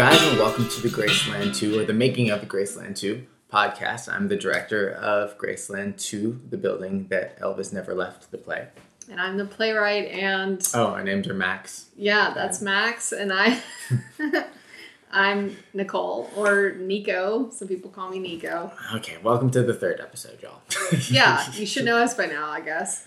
[0.00, 4.10] guys, and welcome to the Graceland Too or the Making of the Graceland Too podcast.
[4.10, 8.68] I'm the director of Graceland Too, the building that Elvis never left the play.
[9.10, 11.90] And I'm the playwright, and Oh, our names are Maxx.
[11.98, 13.60] yeah, that's Maxx, and I,
[15.12, 17.50] I'm Nicole or Nico.
[17.50, 18.72] Some people call me Nico.
[18.94, 20.62] Okay, welcome to the third episode, y'all.
[21.10, 23.06] Yeah, you should know us by now, I guess.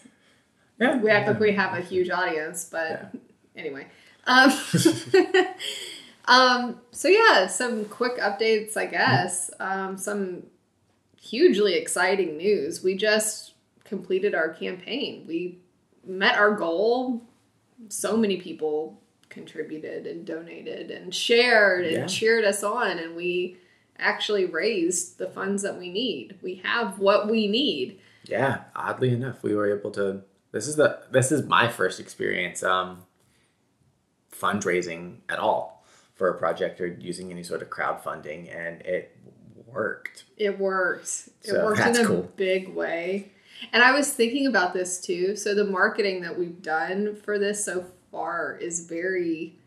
[0.79, 3.15] Yeah, We act like we have a huge audience, but
[3.55, 3.87] anyway.
[4.27, 4.51] Um,
[6.25, 9.51] um, so yeah, some quick updates, I guess.
[9.59, 10.43] Um, some
[11.19, 12.83] hugely exciting news.
[12.83, 15.25] We just completed our campaign.
[15.27, 15.59] We
[16.05, 17.23] met our goal.
[17.89, 22.07] So many people contributed and donated and shared and Yeah.
[22.07, 23.57] cheered us on, and we
[23.97, 26.37] actually raised the funds that we need.
[26.41, 27.99] We have what we need.
[28.25, 30.21] Yeah, oddly enough, we were able to.
[30.51, 33.03] This is the this is my first experience um,
[34.31, 35.72] fundraising at all
[36.23, 39.13] for a project or using any sort of crowdfunding, and it
[39.67, 40.23] worked.
[40.37, 41.03] It worked.
[41.41, 42.31] It So worked in a cool.
[42.37, 43.33] big way.
[43.73, 45.35] And I was thinking about this too.
[45.35, 49.57] So the marketing that we've done for this so far is very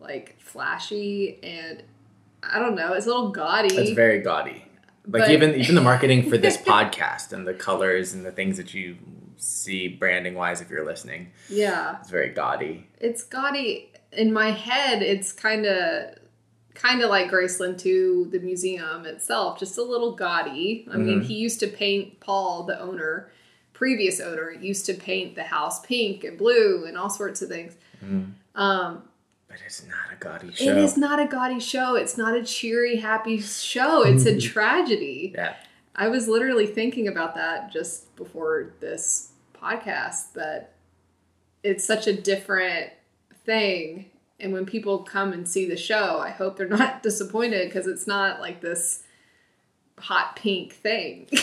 [0.00, 1.84] like flashy and
[2.42, 3.72] I don't know, it's a little gaudy.
[3.76, 4.64] It's very gaudy.
[5.06, 8.56] Like But- even even the marketing for this podcast and the colors and the things
[8.56, 8.96] that you
[9.36, 11.98] see branding wise if you're listening, yeah.
[12.00, 12.88] it's very gaudy.
[12.98, 16.14] It's gaudy in my head it's kind of
[16.74, 20.86] kind of like Graceland Too the museum itself just a little gaudy.
[20.90, 21.24] I mean, Mhm.
[21.26, 23.30] he used to paint Paul the owner
[23.72, 27.76] previous owner used to paint the house pink and blue and all sorts of things.
[28.04, 28.32] Mm.
[28.54, 29.02] Um
[29.48, 30.64] But it's not a gaudy show.
[30.70, 31.94] It is not a gaudy show.
[31.96, 34.02] It's not a cheery, happy show.
[34.02, 35.32] It's a tragedy.
[35.34, 35.54] Yeah.
[35.96, 40.72] I was literally thinking about that just before this podcast that
[41.62, 42.90] it's such a different
[43.44, 44.06] thing.
[44.38, 48.06] And when people come and see the show, I hope they're not disappointed because it's
[48.06, 49.02] not like this
[49.98, 51.28] hot pink thing.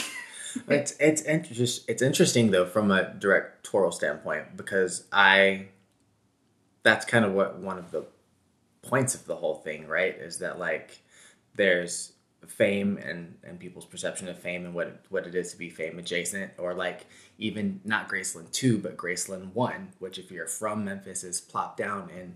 [0.67, 5.67] It's it's inter- it's interesting though from a directorial standpoint because I
[6.83, 8.05] that's kind of what one of the
[8.81, 10.16] points of the whole thing, right?
[10.16, 11.01] Is that like
[11.55, 12.13] there's
[12.47, 16.00] fame and and people's perception of fame and what what it is to be fame
[16.00, 17.06] adjacent or like
[17.38, 22.09] even not Graceland 2 but Graceland 1, which if you're from Memphis is plopped down
[22.09, 22.35] in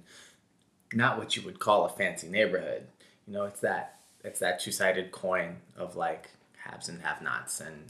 [0.93, 2.87] not what you would call a fancy neighborhood.
[3.27, 7.85] You know, it's that it's that two-sided coin of like haves and have-nots and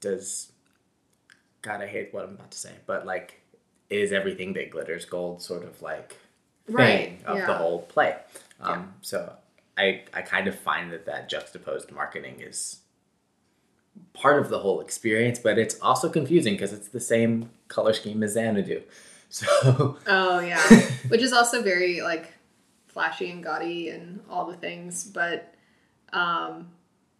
[0.00, 0.52] does
[1.62, 3.40] God I hate what I'm about to say, but like
[3.90, 6.16] is everything that glitters gold sort of like
[6.66, 8.16] thing Right, of the whole play.
[8.60, 9.32] Um, So
[9.76, 12.80] I I kind of find that that juxtaposed marketing is
[14.12, 18.22] part of the whole experience, but it's also confusing because it's the same color scheme
[18.22, 18.82] as Xanadu.
[19.30, 20.62] So Oh yeah,
[21.08, 22.32] which is also very like
[22.86, 25.02] flashy and gaudy and all the things.
[25.02, 25.52] But
[26.12, 26.68] um,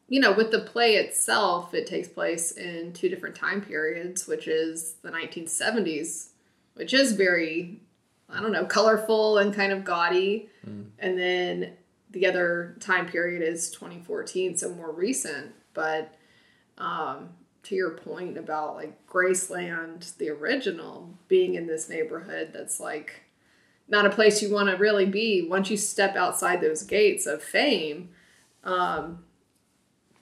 [0.06, 4.46] you know, with the play itself, it takes place in two different time periods, which
[4.46, 6.28] is the 1970s,
[6.74, 7.80] which is very
[8.28, 10.48] I don't know, colorful and kind of gaudy,
[11.00, 11.72] and then
[12.14, 15.52] the other time period is 2014, so more recent.
[15.74, 16.14] But
[16.78, 17.30] um,
[17.64, 23.24] to your point about like Graceland, the original, being in this neighborhood that's like
[23.88, 27.42] not a place you want to really be once you step outside those gates of
[27.42, 28.10] fame.
[28.62, 29.24] Um,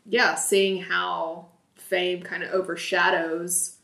[0.04, 3.76] yeah, seeing how fame kind of overshadows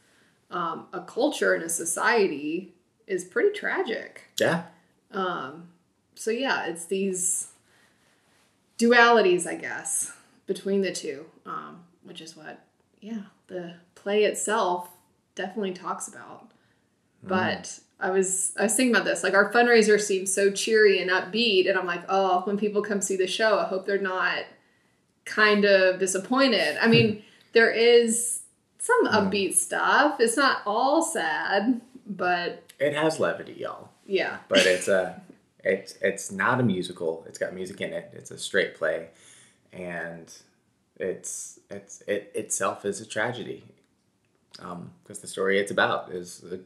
[0.50, 2.74] um, a culture and a society
[3.06, 4.22] is pretty tragic.
[4.40, 4.64] yeah,
[5.12, 5.68] Um,
[6.14, 7.47] so yeah, it's these
[8.78, 10.12] dualities, I guess,
[10.46, 12.64] between the two, um, which is what,
[13.00, 14.88] yeah, the play itself
[15.34, 16.50] definitely talks about.
[17.24, 17.28] Mm.
[17.28, 21.10] But I was I was thinking about this, like our fundraiser seems so cheery and
[21.10, 24.44] upbeat, and I'm like, oh, when people come see the show, I hope they're not
[25.24, 26.78] kind of disappointed.
[26.80, 27.22] I mean,
[27.52, 28.42] there is
[28.78, 29.12] some mm.
[29.12, 30.20] upbeat stuff.
[30.20, 33.88] It's not all sad, but it has levity, y'all.
[34.06, 35.22] yeah, But it's uh, a
[35.64, 37.24] it's it's not a musical.
[37.28, 38.10] It's got music in it.
[38.12, 39.08] It's a straight play,
[39.72, 40.32] and
[40.96, 43.64] it's it's it itself is a tragedy.
[44.60, 46.58] Um, because the story it's about is a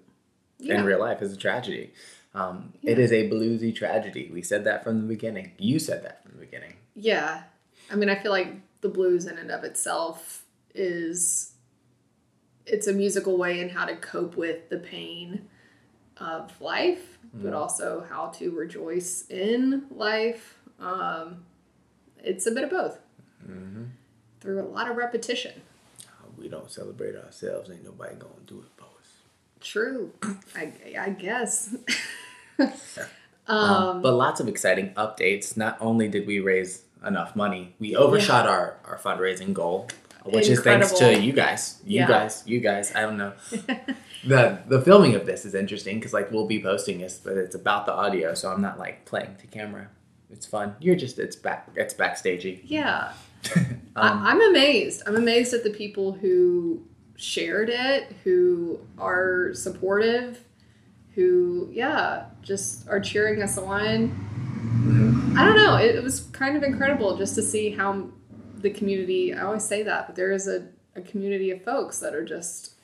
[0.58, 0.78] yeah.
[0.80, 1.92] in real life is a tragedy.
[2.34, 2.96] Um, Yeah.
[2.96, 4.30] is a bluesy tragedy.
[4.32, 5.52] We said that from the beginning.
[5.58, 6.74] You said that from the beginning.
[6.94, 7.42] Yeah.
[7.90, 10.44] I mean, I feel like the blues in and of itself
[10.74, 11.52] is
[12.64, 15.48] it's a musical way in how to cope with the pain
[16.18, 20.58] of life, but also how to rejoice in life.
[20.80, 21.44] Um,
[22.22, 22.98] it's a bit of both
[24.40, 25.52] through a lot of repetition.
[26.06, 27.70] Uh, We don't celebrate ourselves.
[27.70, 29.08] Ain't nobody gonna do it for us.
[29.60, 30.12] True,
[30.56, 31.74] I, I guess.
[33.48, 35.56] Um, but lots of exciting updates.
[35.56, 39.88] Not only did we raise enough money, we overshot our, our fundraising goal,
[40.24, 41.80] which is thanks to you guys.
[41.84, 42.08] You Yeah.
[42.08, 42.94] guys, you guys.
[42.94, 43.32] I don't know.
[44.26, 47.54] the The filming of this is interesting because like we'll be posting this, but it's
[47.54, 49.88] about the audio, so I'm not like playing to camera.
[50.30, 50.76] It's fun.
[50.80, 52.60] You're just it's back it's backstagey.
[52.64, 53.12] Yeah.
[53.94, 55.02] Um, I, I'm amazed.
[55.06, 56.82] I'm amazed at the people who
[57.16, 60.42] shared it, who are supportive,
[61.14, 64.08] who, yeah, just are cheering us on.
[64.86, 65.36] mhm.
[65.36, 65.76] I don't know.
[65.76, 68.08] It, it was kind of incredible just to see how
[68.62, 72.14] the community, I always say that, but there is a, a community of folks that
[72.14, 72.74] are just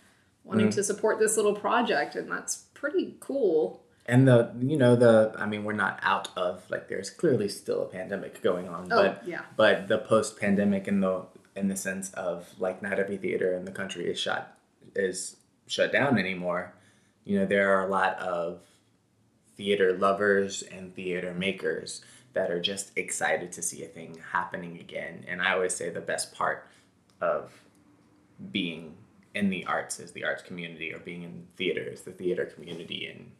[0.44, 0.74] wanting Mhm.
[0.74, 3.82] to support this little project, and that's pretty cool.
[4.06, 7.82] And the you know the I mean we're not out of like there's clearly still
[7.82, 9.42] a pandemic going on, Oh, but yeah.
[9.56, 13.64] but the post pandemic in the in the sense of like not every theater in
[13.66, 14.56] the country is shut
[14.96, 15.36] is
[15.66, 16.72] shut down anymore.
[17.24, 18.62] You know there are a lot of
[19.56, 22.00] theater lovers and theater makers
[22.38, 25.24] that are just excited to see a thing happening again.
[25.26, 26.68] And I always say the best part
[27.20, 27.50] of
[28.52, 28.94] being
[29.34, 33.06] in the arts is the arts community or being in theater is the theater community
[33.06, 33.32] and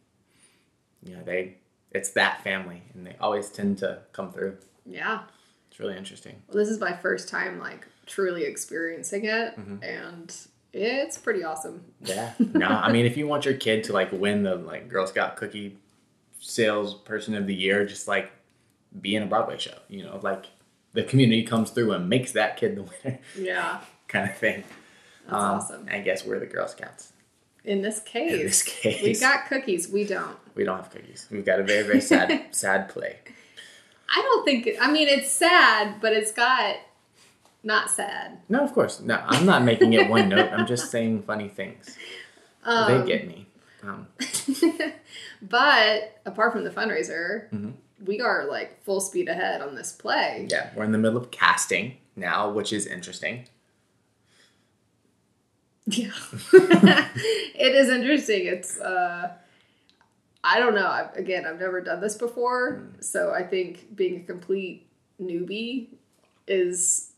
[1.05, 1.55] you know they
[1.91, 5.21] it's that family and they always tend to come through Yeah.
[5.69, 9.81] it's really interesting Well, this is my first time, like, truly experiencing it, Mhm.
[9.83, 10.35] and
[10.73, 11.85] it's pretty awesome.
[12.01, 15.07] yeah no i mean if you want your kid to like win the like girl
[15.07, 15.77] scout cookie
[16.39, 18.31] sales person of the year just like
[19.01, 20.45] be in a broadway show you know like
[20.93, 23.79] the community comes through and makes that kid the winner Yeah.
[24.07, 24.63] kind of thing
[25.25, 25.87] That's Um, awesome.
[25.91, 27.13] i guess we're the girl scouts
[27.63, 29.89] In this case, in this case we got cookies.
[29.89, 30.35] We don't.
[30.55, 33.17] we don't have cookies we've got a very very sad sad play
[34.11, 34.65] I don't think.
[34.65, 36.77] It, I mean, it's sad, but it's got
[37.61, 38.39] not sad.
[38.49, 41.95] no of course no i'm not making it one note i'm just saying funny things
[42.63, 43.45] Um, they get me
[43.83, 44.07] um,
[45.41, 47.73] but apart from the fundraiser, Mhm.
[48.05, 50.47] We are like full speed ahead on this play.
[50.49, 53.45] Yeah, we're in the middle of casting now, which is interesting.
[55.85, 56.11] Yeah.
[56.53, 58.45] it is interesting.
[58.45, 59.31] It's uh
[60.43, 60.85] I don't know.
[60.85, 64.87] I, again, I've never done this before, so I think being a complete
[65.21, 65.87] newbie
[66.47, 67.11] is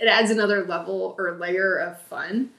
[0.00, 2.50] it adds another level or layer of fun.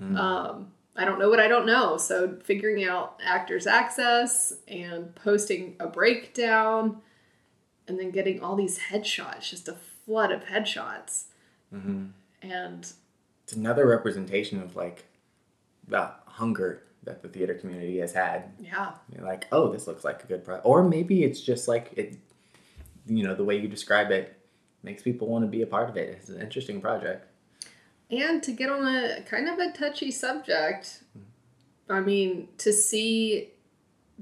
[0.00, 1.96] Um I don't know what I don't know.
[1.96, 7.00] So figuring out actors access and posting a breakdown
[7.86, 11.24] and then getting all these headshots, just a flood of headshots.
[11.72, 12.06] hmm
[12.42, 12.92] And
[13.44, 15.04] It's another representation of like
[15.86, 18.52] the hunger that the theater community has had.
[18.60, 21.92] yeah, You're like, oh, this looks like a good project, or maybe it's just like
[21.96, 22.16] it.
[23.06, 24.38] You know, the way you describe it
[24.82, 26.10] makes people want to be a part of it.
[26.10, 27.26] It's an interesting project.
[28.10, 31.02] And to get on a kind of a touchy subject,
[31.90, 33.50] I mean, to see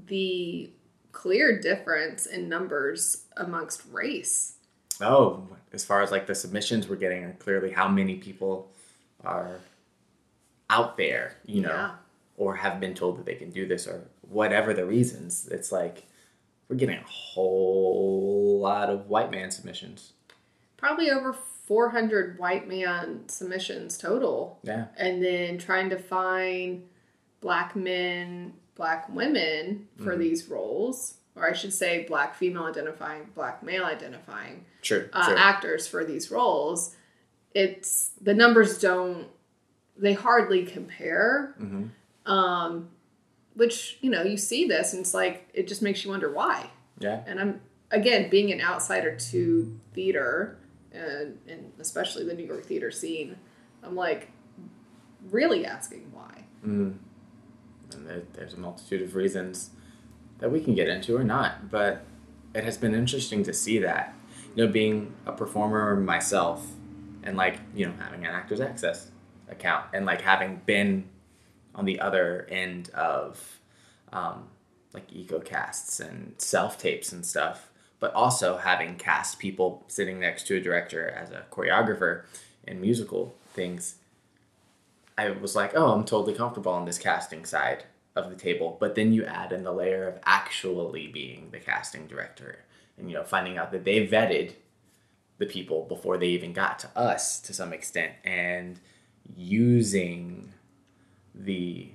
[0.07, 0.69] the
[1.11, 4.57] clear difference in numbers amongst race.
[5.01, 8.71] Oh, as far as like the submissions we're getting, are clearly how many people
[9.23, 9.59] are
[10.69, 11.91] out there, you know, Yeah.
[12.35, 15.47] or have been told that they can do this, or whatever the reasons.
[15.47, 16.05] It's like
[16.67, 20.11] we're getting a whole lot of white man submissions.
[20.75, 21.33] Probably over
[21.67, 24.57] 400 white man submissions total.
[24.63, 26.87] Yeah, And then trying to find
[27.41, 30.19] black men, black women for Mhm.
[30.19, 34.63] these roles, or I should say, black female identifying, black male identifying.
[34.81, 35.37] sure, uh, sure.
[35.37, 36.95] actors for these roles,
[37.53, 39.27] it's the numbers don't
[39.99, 41.53] they hardly compare.
[41.57, 41.87] hmm
[42.25, 42.89] Um,
[43.55, 46.69] which you know you see this and it's like it just makes you wonder why.
[46.99, 50.57] Yeah, And I'm again being an outsider to theater
[50.97, 53.37] and, and especially the New York theater scene.
[53.83, 54.31] I'm like
[55.29, 56.45] really asking why.
[56.65, 56.95] mm.
[57.93, 59.71] and there, there's a multitude of reasons
[60.39, 62.03] that we can get into or not, but
[62.53, 64.13] it has been interesting to see that.
[64.55, 66.65] You know, being a performer myself,
[67.23, 69.11] and like you know having an Actors Access
[69.49, 71.07] account, and like having been
[71.75, 73.59] on the other end of
[74.11, 74.47] um,
[74.93, 80.47] like eco casts and self tapes and stuff, but also having cast people sitting next
[80.47, 82.23] to a director as a choreographer
[82.65, 83.95] in musical things.
[85.17, 87.85] I was like, oh, I'm totally comfortable on this casting side
[88.15, 88.77] of the table.
[88.79, 92.59] But then you add in the layer of actually being the casting director
[92.97, 94.53] and, you know, finding out that they vetted
[95.39, 98.79] the people before they even got to us to some extent and
[99.35, 100.51] using
[101.33, 101.89] the,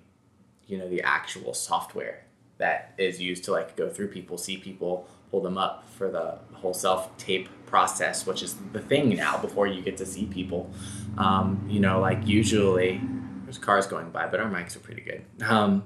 [0.66, 2.25] you know, the actual software
[2.59, 6.39] that is used to like go through people, see people, pull them up for the
[6.53, 10.71] whole self tape process, which is the thing now before you get to see people.
[11.17, 13.01] Um, you know, like usually
[13.45, 15.25] there's cars going by, but our mics are pretty good.
[15.43, 15.85] Um,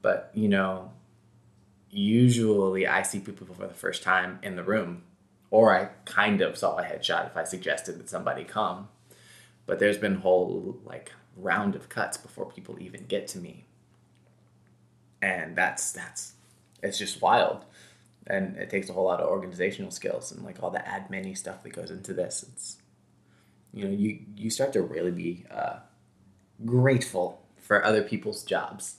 [0.00, 0.92] but you know,
[1.90, 5.02] usually I see people for the first time in the room,
[5.50, 8.88] or I kind of saw a headshot if I suggested that somebody come.
[9.66, 13.64] But there's been whole like round of cuts before people even get to me,
[15.20, 16.34] and that's that's
[16.80, 17.64] it's just wild,
[18.28, 21.62] and it takes a whole lot of organizational skills and like all the admin stuff
[21.62, 22.44] that goes into this.
[22.52, 22.76] It's
[23.72, 25.78] you know you you start to really be uh,
[26.64, 28.96] grateful for other people's jobs.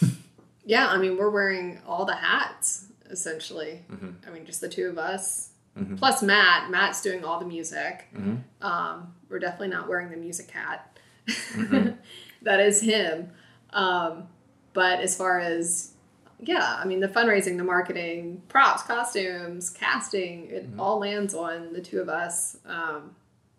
[0.64, 3.82] yeah, I mean, we're wearing all the hats essentially.
[3.90, 4.10] Mm-hmm.
[4.26, 5.50] I mean, just the two of us.
[5.78, 5.96] Mm-hmm.
[5.96, 6.70] Plus Matt.
[6.70, 8.06] Matt's doing all the music.
[8.14, 8.66] Mm-hmm.
[8.66, 10.98] Um, we're definitely not wearing the music hat.
[12.46, 13.32] That is him.
[13.70, 14.28] Um,
[14.72, 15.92] but as far as
[16.40, 20.80] yeah, I mean the fundraising, the marketing, props, costumes, casting, it mm-hmm.
[20.80, 23.14] all lands on the two of us, um,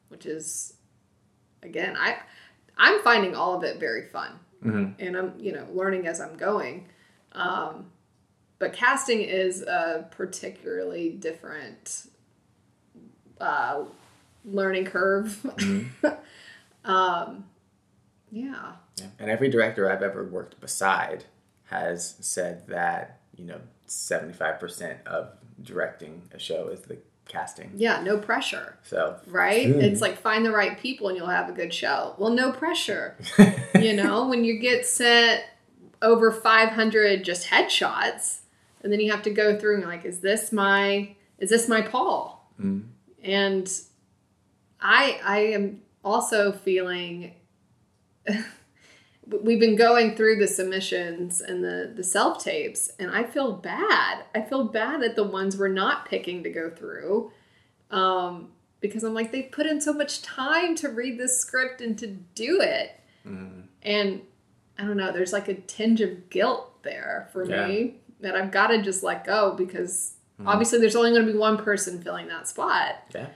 [0.10, 0.74] which is
[1.64, 2.18] again, I
[2.78, 4.32] I'm finding all of it very fun,
[4.64, 4.92] mm-hmm.
[5.00, 6.88] and I'm you know learning as I'm going.
[7.34, 7.88] Um,
[8.60, 12.08] but casting is a particularly different
[13.40, 13.84] uh,
[14.46, 15.40] learning curve.
[15.44, 16.08] Mm-hmm.
[16.90, 17.46] um,
[18.32, 18.74] yeah.
[18.98, 19.06] yeah.
[19.20, 21.26] And every director I've ever worked beside
[21.68, 25.30] has said that you know seventy five percent of
[25.62, 26.98] directing a show is the
[27.28, 27.72] casting.
[27.76, 28.78] Yeah, no pressure.
[28.84, 29.82] So right, mm.
[29.82, 32.16] it's like find the right people and you'll have a good show.
[32.18, 33.18] Well, no pressure.
[33.76, 35.44] you know, when you get sent
[36.02, 38.40] over five hundred just headshots,
[38.82, 41.82] and then you have to go through and like, is this my is this my
[41.82, 42.52] Paul?
[42.60, 42.86] Mm.
[43.24, 43.72] And
[44.82, 47.34] I I am also feeling.
[49.30, 54.24] we've been going through the submissions and the the self tapes and i feel bad
[54.34, 57.32] i feel bad at the ones we're not picking to go through
[57.92, 61.98] um, because i'm like they put in so much time to read this script and
[61.98, 63.64] to do it mm.
[63.84, 64.22] and
[64.78, 67.68] i don't know there's like a tinge of guilt there for yeah.
[67.68, 70.48] me that i've got to just let go because mm.
[70.48, 73.28] obviously there's only going to be one person filling that spot yeah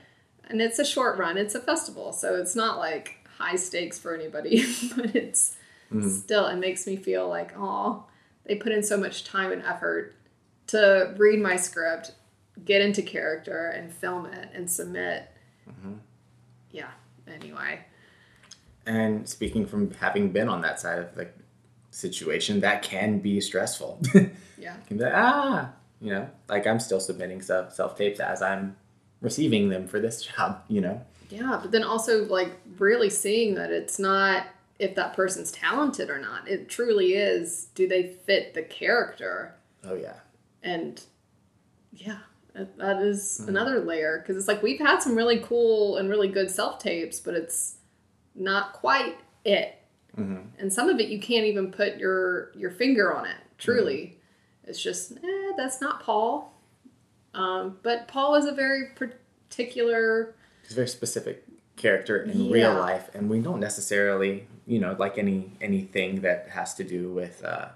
[0.48, 4.14] and it's a short run it's a festival so it's not like high stakes for
[4.14, 4.64] anybody
[4.96, 5.56] but it's
[5.92, 6.22] mm.
[6.22, 8.04] still it makes me feel like oh
[8.44, 10.14] they put in so much time and effort
[10.66, 12.12] to read my script
[12.64, 15.28] get into character and film it and submit.
[15.68, 15.94] Mm-hmm.
[16.70, 16.90] yeah
[17.26, 17.80] anyway.
[18.84, 21.28] And speaking from having been on that side of the
[21.90, 24.00] situation that can be stressful.
[24.58, 24.76] Yeah.
[24.86, 26.30] Can be like, ah you know?
[26.48, 28.76] Like i'm still submitting stuff self tapes as i'm
[29.20, 31.04] receiving them for this job you know?
[31.30, 34.46] Yeah but then also like really seeing that it's not
[34.82, 36.48] if that person's talented or not.
[36.48, 39.54] It truly is do they fit the character?
[39.84, 40.16] Oh yeah.
[40.62, 41.00] And
[41.92, 42.18] yeah,
[42.54, 43.50] that is mm-hmm.
[43.50, 47.20] another layer because it's like we've had some really cool and really good self tapes,
[47.20, 47.76] but it's
[48.34, 49.78] not quite it.
[50.18, 50.48] Mm-hmm.
[50.58, 53.36] And some of it you can't even put your your finger on it.
[53.58, 54.70] Truly, mm-hmm.
[54.70, 56.52] it's just eh, that's not Paul.
[57.34, 60.34] Um, but Paul is a very particular.
[60.64, 61.44] He's very specific
[61.76, 62.52] character in yeah.
[62.52, 67.10] real life, and we don't necessarily, you know, like any anything that has to do
[67.12, 67.68] with uh,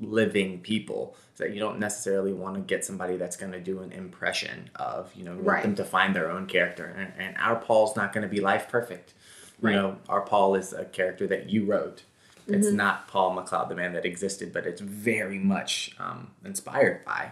[0.00, 3.92] living people, that you don't necessarily want to get somebody that's going to do an
[3.92, 5.62] impression of, you know, want right.
[5.62, 8.68] them to find their own character, and, and our Paul's not going to be life
[8.68, 9.14] perfect.
[9.60, 9.74] Right.
[9.74, 12.02] You know, our Paul is a character that you wrote.
[12.48, 12.76] It's mm-hmm.
[12.76, 17.30] not Paul MacLeod, the man that existed, but it's very much um, inspired by.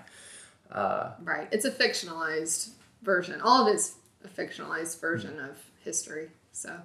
[0.71, 1.49] Uh, right.
[1.51, 2.71] It's a fictionalized
[3.03, 3.41] version.
[3.41, 6.29] All of it's a fictionalized version of history.
[6.53, 6.77] So,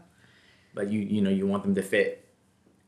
[0.75, 2.25] but you you know you want them to fit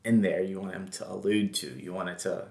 [0.04, 0.42] in there.
[0.42, 1.66] You want them to allude to.
[1.66, 2.46] You want it to,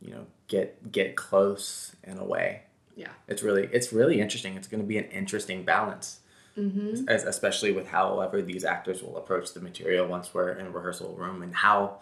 [0.00, 2.62] you know, get get close in a way.
[2.96, 4.56] Yeah, it's really it's really interesting.
[4.56, 6.20] It's going to be an interesting balance.
[6.58, 7.06] Mm-hmm.
[7.06, 11.14] As, especially with however these actors will approach the material once we're in a rehearsal
[11.14, 11.98] room and how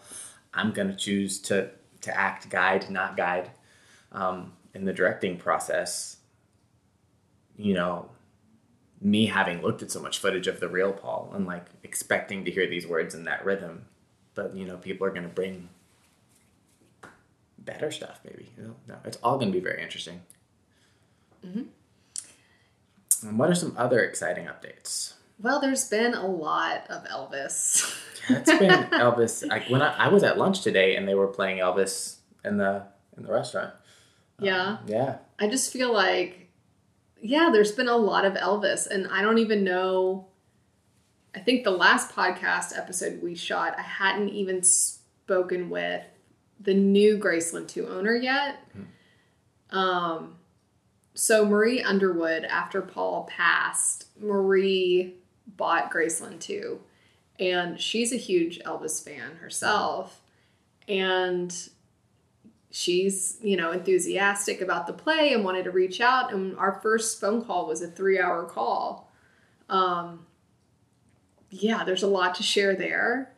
[0.53, 1.71] I'm going to choose to
[2.01, 3.51] to act guide not guide
[4.13, 6.17] um, in the directing process
[7.57, 8.09] you know
[9.01, 12.51] me having looked at so much footage of the real Paul and like expecting to
[12.51, 13.85] hear these words in that rhythm,
[14.33, 15.69] but you know, people are going to bring
[17.57, 18.19] better stuff.
[18.25, 20.19] Maybe you know, no, it's all going to be very interesting.
[21.47, 23.27] Mm-hmm.
[23.29, 25.13] And what are some other exciting updates?
[25.41, 27.97] Well, there's been a lot of Elvis.
[28.29, 29.47] yeah, it's been Elvis.
[29.47, 32.83] Like when I, I was at lunch today, and they were playing Elvis in the
[33.15, 33.73] in the restaurant.
[34.37, 34.63] Yeah.
[34.65, 35.17] Um, yeah.
[35.39, 36.49] I just feel like
[37.21, 40.27] yeah, there's been a lot of Elvis, and I don't even know.
[41.35, 46.03] I think the last podcast episode we shot, I hadn't even spoken with
[46.59, 48.59] the new Graceland Too owner yet.
[48.69, 49.77] Mm-hmm.
[49.77, 50.37] Um,
[51.13, 55.15] so Marie Underwood, after Paul passed, Marie
[55.57, 56.79] bought Graceland Too,
[57.39, 60.21] and she's a huge Elvis fan herself.
[60.87, 61.53] And
[62.75, 67.21] she's you know enthusiastic about the play and wanted to reach out and our first
[67.21, 69.09] phone call was a three hour call
[69.69, 70.25] um,
[71.61, 73.31] yeah there's a lot to share there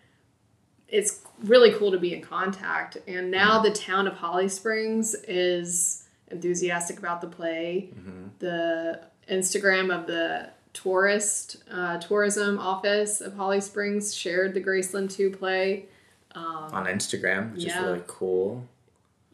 [0.87, 6.07] it's really cool to be in contact and now the town of holly springs is
[6.31, 7.89] enthusiastic about the play
[8.39, 15.29] the instagram of the tourist uh, tourism office of holly springs shared the graceland too
[15.29, 15.85] play
[16.71, 17.79] on Instagram, which yeah.
[17.79, 18.67] is really cool.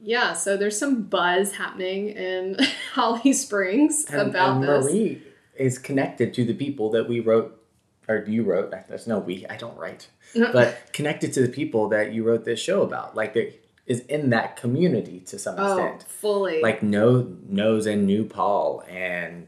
[0.01, 2.57] yeah, so there's some buzz happening in
[2.93, 4.85] Holly Springs And, about and this.
[4.85, 5.21] Marie
[5.57, 7.61] is connected to the people that we wrote,
[8.07, 8.73] or you wrote.
[8.87, 9.45] There's no we.
[9.49, 13.15] I don't write, but connected to the people that you wrote this show about.
[13.15, 13.49] Like there
[13.85, 16.03] is in that community to some oh, extent.
[16.03, 16.61] fully.
[16.61, 19.47] Like know knows and knew Paul and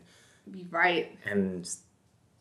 [0.69, 1.17] right.
[1.25, 1.69] and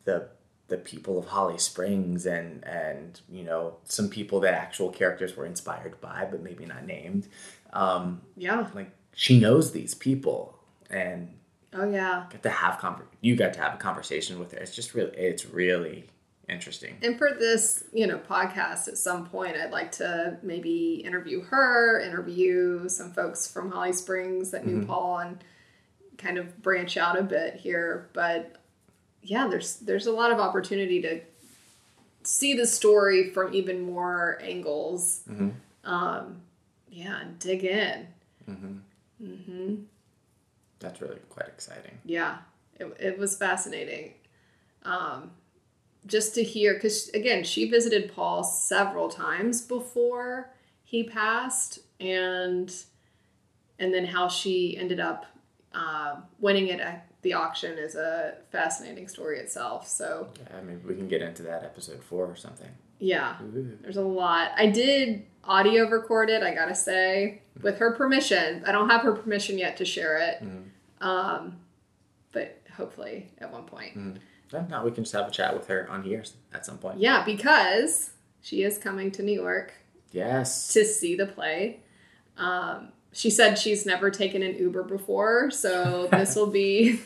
[0.03, 0.29] the
[0.67, 5.45] the people of Holly Springs and and you know some people that actual characters were
[5.45, 7.27] inspired by but maybe not named.
[7.73, 8.67] Um, Yeah.
[8.73, 11.33] like she knows these people and
[11.75, 12.25] Oh yeah.
[12.29, 14.59] get to have conver- you got to have a conversation with her.
[14.59, 16.05] It's just really it's really
[16.47, 16.97] interesting.
[17.01, 21.99] And for this, you know, podcast at some point I'd like to maybe interview her,
[21.99, 24.87] interview some folks from Holly Springs that knew mm-hmm.
[24.87, 25.43] Paul and
[26.17, 28.09] kind of branch out a bit here.
[28.13, 28.55] But
[29.21, 31.21] yeah, there's there's a lot of opportunity to
[32.23, 35.23] see the story from even more angles.
[35.29, 35.49] Mm-hmm.
[35.83, 36.41] Um,
[36.89, 38.07] yeah, and dig in.
[38.49, 39.75] Mm-hmm.
[40.79, 41.97] That's really quite exciting.
[42.05, 42.37] yeah
[42.79, 44.13] it, it was fascinating
[44.83, 45.31] um
[46.05, 50.51] just to hear because again she visited paul several times before
[50.83, 52.73] he passed and
[53.79, 55.25] and then how she ended up
[55.73, 60.81] uh, winning it at the auction is a fascinating story itself so Yeah, I mean
[60.87, 62.69] we can get into that episode 4 or something.
[62.99, 63.77] Yeah Ooh.
[63.81, 68.71] there's a lot i did audio record it i gotta say with her permission i
[68.71, 70.43] don't have her permission yet to share it
[71.01, 71.57] um
[72.31, 74.19] but hopefully at one point
[74.53, 76.99] If not, we can just have a chat with her on here at some point.
[76.99, 79.73] Yeah, because she is coming to New York
[80.11, 80.71] Yes.
[80.73, 81.81] to see the play.
[82.37, 86.99] Um, she said she's never taken an Uber before, so this will be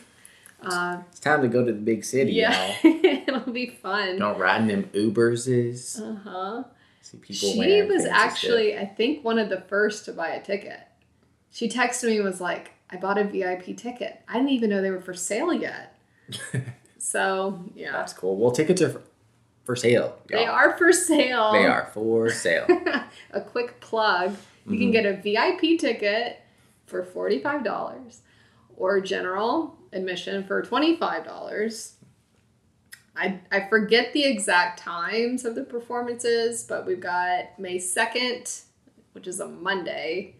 [0.62, 4.18] It's time to go to the big city, yeah, it'll be fun.
[4.18, 6.00] Don't ride in them Ubers is.
[6.00, 6.64] Uh huh.
[7.02, 10.80] See people She was actually, I think, one of the first to buy a ticket.
[11.50, 14.20] She texted me and was like, "I bought a VIP ticket.
[14.28, 15.98] I didn't even know they were for sale yet."
[17.02, 18.36] So yeah, That's cool.
[18.36, 19.02] Well, tickets are for,
[19.64, 20.18] for sale.
[20.28, 20.50] they y'all.
[20.54, 21.52] are for sale.
[21.52, 22.66] They are for sale.
[23.32, 24.32] a quick plug
[24.66, 24.78] you Mm-hmm.
[24.78, 26.40] can get a vip ticket
[26.86, 28.18] for $45
[28.76, 31.92] or general admission for $25
[33.16, 38.62] I, I forget the exact times of the performances but we've got may 2nd
[39.12, 40.36] which is a monday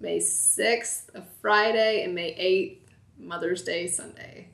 [0.00, 4.48] may 6th a friday and may 8th mother's day sunday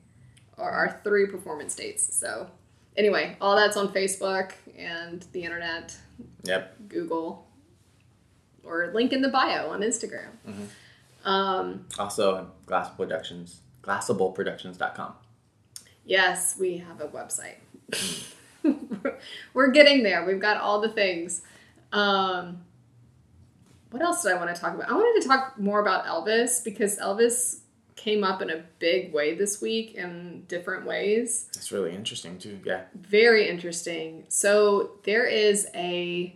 [0.59, 2.17] are our three performance dates.
[2.17, 2.49] So
[2.97, 5.97] anyway all that's on facebook and the internet.
[6.45, 6.89] Yep.
[6.89, 7.47] Google.
[8.65, 10.31] Or link in the bio on Instagram.
[11.25, 15.15] Um, Also, Glass Productions, glassableproductions.com.
[16.05, 17.57] yes, we have a website.
[19.55, 20.25] We're getting there.
[20.27, 21.43] We've got all the things.
[21.93, 22.61] Um,
[23.91, 24.91] what else did I want to talk about?
[24.91, 27.61] I wanted to talk more about Elvis because Elvis
[27.97, 31.49] came up in a big way this week in different ways.
[31.55, 32.61] That's really interesting, too.
[32.65, 32.83] Yeah.
[32.95, 34.25] very interesting.
[34.29, 36.35] So there is a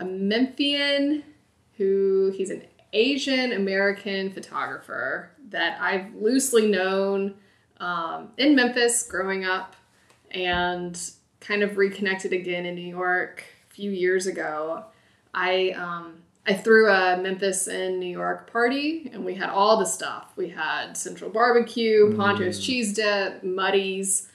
[0.00, 1.22] a Memphian
[1.76, 2.62] who he's an
[2.92, 7.34] Asian American photographer that I've loosely known
[7.80, 9.76] um, in Memphis growing up
[10.30, 11.00] and
[11.40, 14.84] kind of reconnected again in New York a few years ago.
[15.34, 19.84] I um, I threw a Memphis and New York party, and we had all the
[19.84, 20.32] stuff.
[20.34, 24.28] We had Central Barbecue, Pancho's Cheese Dip, Muddy's,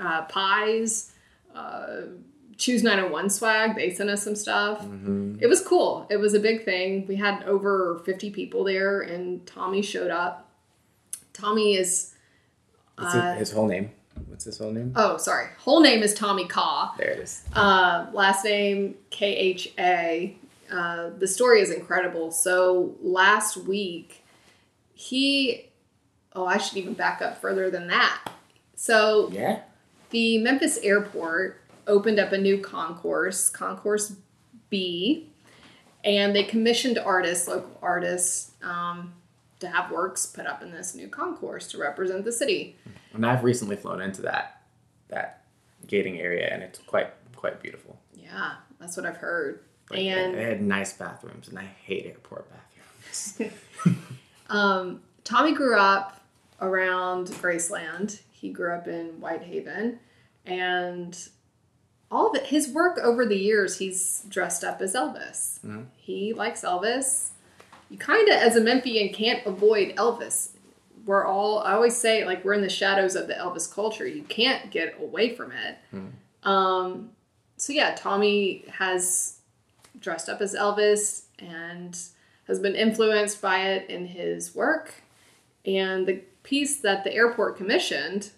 [0.00, 1.12] uh, pies,
[1.54, 2.02] uh,
[2.58, 3.76] Choose 901 swag.
[3.76, 4.82] They sent us some stuff.
[5.40, 6.06] It was cool.
[6.10, 7.06] It was a big thing.
[7.06, 10.48] We had over 50 people there, and Tommy showed up.
[11.34, 12.14] Tommy is,
[12.96, 13.90] Uh, his, his whole name?
[14.28, 14.92] What's his whole name?
[14.96, 15.48] oh, sorry.
[15.58, 16.94] Whole name is Tommy Kha.
[16.96, 17.42] There it is.
[17.54, 20.34] Uh, last name K H A.
[20.72, 22.30] Uh, the story is incredible.
[22.30, 24.24] So last week,
[24.94, 25.68] he.
[26.34, 28.30] Oh, I should even back up further than that.
[28.74, 29.60] So Yeah.
[30.10, 34.14] the Memphis airport opened up a new concourse, Concourse
[34.70, 35.30] B,
[36.04, 39.12] and they commissioned artists, local artists, um,
[39.60, 42.76] to have works put up in this new concourse to represent the city.
[43.14, 44.60] And I've recently flown into that
[45.08, 45.44] that
[45.86, 47.98] gating area, and it's quite quite beautiful.
[48.14, 49.60] Yeah, that's what I've heard.
[49.90, 53.52] Like, And- they had nice bathrooms, and I hate airport bathrooms.
[54.48, 56.20] Um, Tommy grew up
[56.60, 58.20] around Graceland.
[58.30, 59.98] He grew up in Whitehaven,
[60.44, 61.18] and
[62.10, 65.60] all of it, his work over the years, he's dressed up as Elvis.
[65.64, 65.86] Mhm.
[65.96, 67.30] He likes Elvis.
[67.90, 70.50] You kind of, as a Memphian, can't avoid Elvis.
[71.04, 74.06] We're all, I always say, like, we're in the shadows of the Elvis culture.
[74.06, 75.78] You can't get away from it.
[76.42, 77.10] Um,
[77.56, 79.38] so, yeah, Tommy has
[80.00, 81.96] dressed up as Elvis and
[82.48, 84.94] has been influenced by it in his work.
[85.64, 88.30] And the piece that the airport commissioned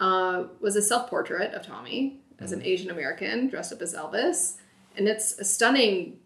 [0.00, 4.56] uh, was a self portrait of Tommy as an Asian American dressed up as Elvis.
[4.96, 6.18] And it's a stunning,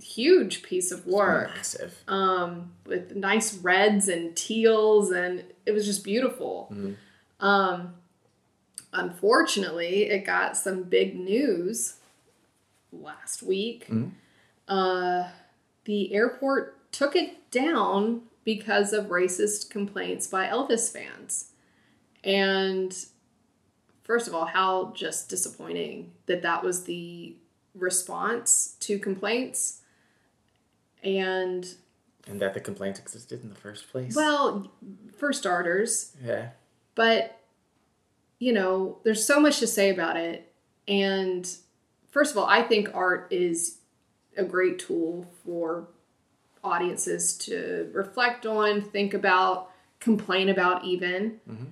[0.00, 2.02] huge piece of work Massive.
[2.08, 6.74] um, with nice reds and teals, and it was just beautiful.
[7.40, 7.94] Um,
[8.92, 11.94] unfortunately, it got some big news
[12.92, 13.88] last week.
[14.68, 15.28] Uh,
[15.84, 21.52] the airport took it down because of racist complaints by Elvis fans.
[22.24, 22.94] And
[24.12, 27.34] first of all, how just disappointing that that was the
[27.74, 29.80] response to complaints.
[31.02, 31.66] And
[32.26, 34.14] And that the complaint existed in the first place.
[34.14, 34.70] well,
[35.16, 36.50] for starters, yeah.
[36.94, 37.40] but
[38.38, 40.52] you know, there's so much to say about it.
[40.86, 41.48] And
[42.10, 43.78] first of all, I think art is
[44.36, 45.88] a great tool for
[46.62, 49.70] audiences to reflect on, think about,
[50.00, 51.40] complain about, even.
[51.48, 51.64] Mm-hmm.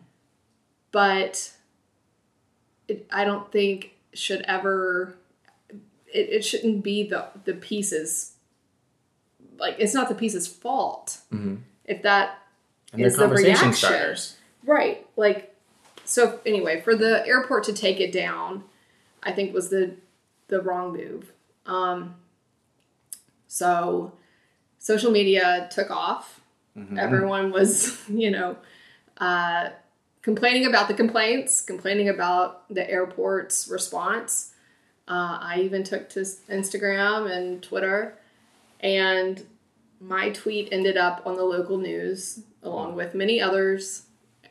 [0.90, 1.53] But
[2.90, 5.14] it, I don't think should ever.
[6.12, 8.33] It, it shouldn't be the the pieces.
[9.59, 11.18] Like it's not the piece's fault
[11.85, 12.38] if that
[12.92, 13.72] And is the reaction.
[13.74, 14.37] starters.
[14.64, 15.07] Right.
[15.16, 15.55] Like
[16.05, 18.64] so anyway, for the airport to take it down,
[19.22, 19.96] I think was the
[20.48, 21.33] the wrong move.
[21.66, 22.14] Um
[23.46, 24.12] so
[24.79, 26.40] social media took off.
[26.96, 28.57] Everyone was, you know,
[29.18, 29.68] uh
[30.22, 34.52] complaining about the complaints, complaining about the airport's response.
[35.09, 38.14] Uh, I even took to Instagram and Twitter,
[38.80, 39.44] and
[40.00, 44.04] my tweet ended up on the local news along with many others.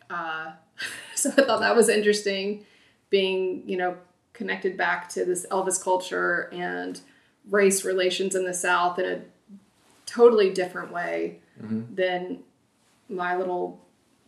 [0.10, 0.51] Uh,
[1.15, 2.65] so I thought that was interesting,
[3.10, 3.97] being you know
[4.34, 7.01] connected back to this Elvis culture and
[7.49, 9.21] race relations in the South in a
[10.05, 11.39] totally different way
[11.95, 12.39] than
[13.10, 13.79] my little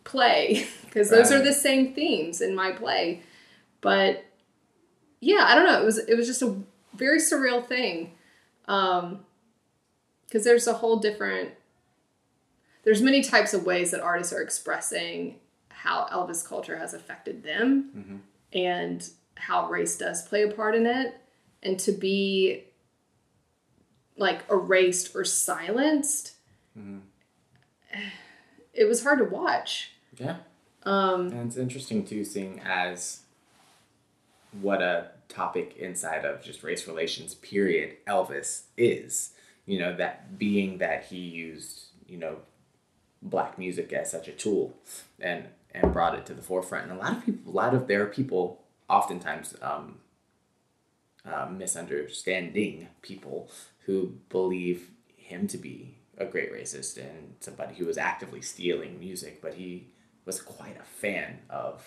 [0.04, 3.22] play because those are the same themes in my play.
[3.80, 4.24] But
[5.20, 5.80] yeah, I don't know.
[5.80, 6.56] It was it was just a
[6.94, 8.12] very surreal thing.
[8.68, 9.20] Um,
[10.26, 11.50] because there's a whole different
[12.84, 15.36] there's many types of ways that artists are expressing
[15.68, 17.90] how Elvis culture has affected them
[18.52, 21.14] and how race does play a part in it
[21.62, 22.64] and to be
[24.16, 26.32] like erased or silenced
[28.74, 30.36] it was hard to watch Yeah.
[30.84, 33.20] um And it's interesting too, seeing as
[34.60, 39.30] what a topic inside of just race relations, period, Elvis is.
[39.64, 42.38] You know, that being that he used, you know,
[43.22, 44.74] black music as such a tool
[45.20, 45.44] and
[45.74, 46.90] and brought it to the forefront.
[46.90, 49.98] And a lot of people, a lot of their people, oftentimes um,
[51.24, 53.50] uh, misunderstanding people
[53.86, 59.40] who believe him to be a great racist and somebody who was actively stealing music,
[59.40, 59.88] but he
[60.24, 61.86] was quite a fan of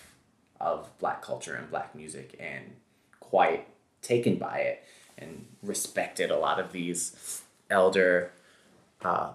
[0.60, 2.64] of black culture and black music and
[3.20, 3.68] quite
[4.00, 4.84] taken by it
[5.18, 8.32] and respected a lot of these elder
[9.02, 9.32] uh,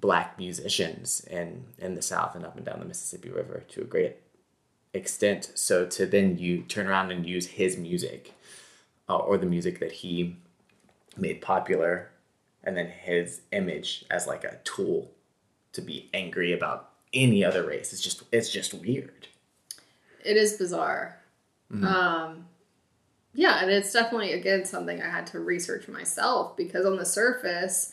[0.00, 3.84] black musicians in in the South and up and down the Mississippi River to a
[3.84, 4.16] great
[4.92, 5.50] extent.
[5.54, 8.32] So to then you turn around and use his music
[9.08, 10.36] uh, or the music that he
[11.16, 12.10] made popular
[12.62, 15.10] and then his image as like a tool
[15.72, 17.92] to be angry about any other race.
[17.92, 19.28] It's just it's just weird.
[20.24, 21.20] It is bizarre.
[21.72, 21.84] Mm-hmm.
[21.86, 22.46] Um
[23.36, 27.92] yeah and it's definitely again something i had to research myself because on the surface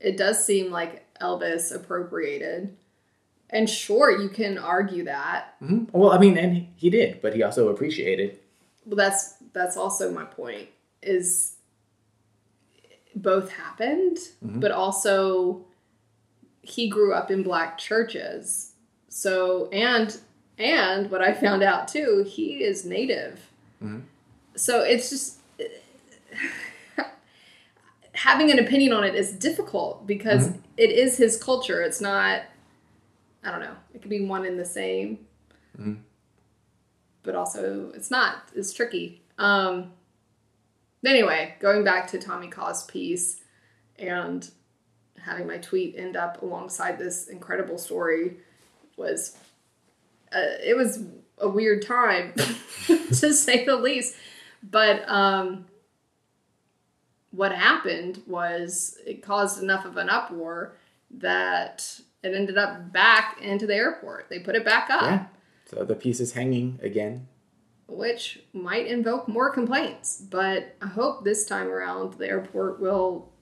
[0.00, 2.76] it does seem like elvis appropriated.
[3.50, 5.54] And sure you can argue that.
[5.62, 5.86] Mm-hmm.
[5.92, 8.38] Well i mean and he did but he also appreciated.
[8.86, 10.68] Well that's that's also my point
[11.02, 11.56] is
[13.14, 14.60] both happened mm-hmm.
[14.60, 15.64] but also
[16.68, 18.72] he grew up in black churches.
[19.08, 20.18] So and
[20.58, 23.50] and what i found out too he is native.
[23.82, 24.00] Mm-hmm.
[24.54, 25.38] So it's just
[28.12, 30.58] having an opinion on it is difficult because mm-hmm.
[30.76, 31.82] it is his culture.
[31.82, 32.42] It's not
[33.44, 35.26] i don't know it could be one and the same.
[35.78, 35.94] Mm-hmm.
[37.22, 39.22] But also it's not it's tricky.
[39.38, 39.92] Um
[41.04, 43.40] anyway, going back to Tommy Kha's piece
[43.98, 44.50] and
[45.28, 48.38] having my tweet end up alongside this incredible story
[48.96, 49.36] was
[50.32, 51.04] uh, it was
[51.38, 52.32] a weird time
[52.86, 54.14] to say the least.
[54.62, 55.66] But um,
[57.30, 60.76] what happened was it caused enough of an uproar
[61.10, 64.28] that it ended up back into the airport.
[64.28, 65.02] They put it back up.
[65.02, 65.26] Yeah.
[65.66, 67.28] So the piece is hanging again.
[67.86, 73.32] Which might invoke more complaints, but I hope this time around the airport will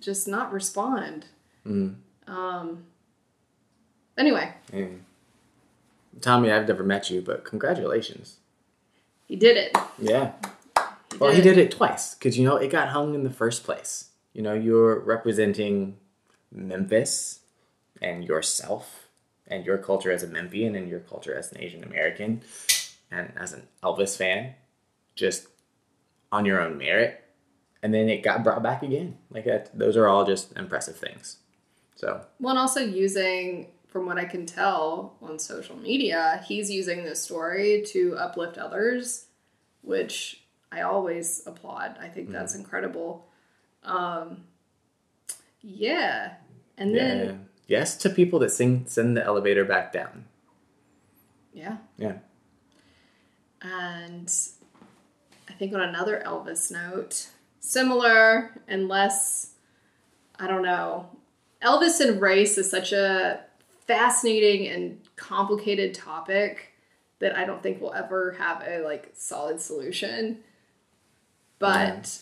[0.00, 1.26] just not respond.
[1.66, 1.96] Mm.
[2.26, 2.84] Um.
[4.16, 5.04] Anyway, And
[6.20, 8.38] Tommy, I've never met you, but congratulations.
[9.26, 9.76] he did it.
[9.98, 10.32] Yeah.
[11.20, 14.10] Well, he did it twice because you know it got hung in the first place.
[14.32, 15.96] You know, you're representing
[16.52, 17.40] Memphis
[18.02, 19.08] and yourself
[19.46, 22.42] and your culture as a Memphian and your culture as an Asian American
[23.10, 24.54] and as an Elvis fan,
[25.14, 25.46] just
[26.30, 27.24] on your own merit.
[27.82, 29.16] And then it got brought back again.
[29.30, 31.38] Like that, those are all just impressive things.
[31.94, 37.04] So Well, and also using, from what I can tell on social media, he's using
[37.04, 39.26] this story to uplift others,
[39.82, 41.96] which I always applaud.
[42.00, 43.26] I think that's incredible.
[43.84, 44.44] Um,
[45.60, 46.34] yeah.
[46.76, 50.26] And then, yeah, yes to people that sing, send the elevator back down.
[51.52, 51.78] yeah.
[51.96, 52.18] Yeah.
[53.60, 54.32] And
[55.48, 57.28] I think on another Elvis note,
[57.60, 59.52] similar and less,
[60.38, 61.08] I don't know.
[61.62, 63.40] Elvis and race is such a
[63.86, 66.72] fascinating and complicated topic
[67.18, 70.38] that I don't think we'll ever have a like solid solution.
[71.58, 72.20] But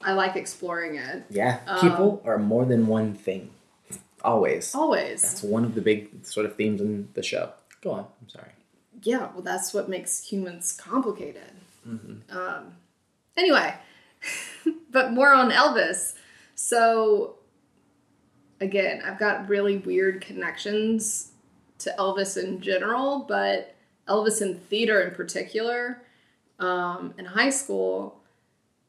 [0.00, 1.24] I like exploring it.
[1.28, 3.50] Yeah, Um, people are more than one thing.
[4.22, 4.74] Always.
[4.74, 5.20] Always.
[5.20, 7.50] That's one of the big sort of themes in the show.
[7.82, 8.06] Go on.
[8.22, 8.48] I'm sorry.
[9.02, 11.50] yeah, well, that's what makes humans complicated.
[12.30, 12.76] Um,
[13.36, 13.74] anyway,
[14.90, 16.14] but more on Elvis.
[16.54, 17.36] So,
[18.60, 21.32] again, I've got really weird connections
[21.78, 23.74] to Elvis in general, but
[24.08, 26.02] Elvis in theater in particular.
[26.58, 28.20] Um, in high school,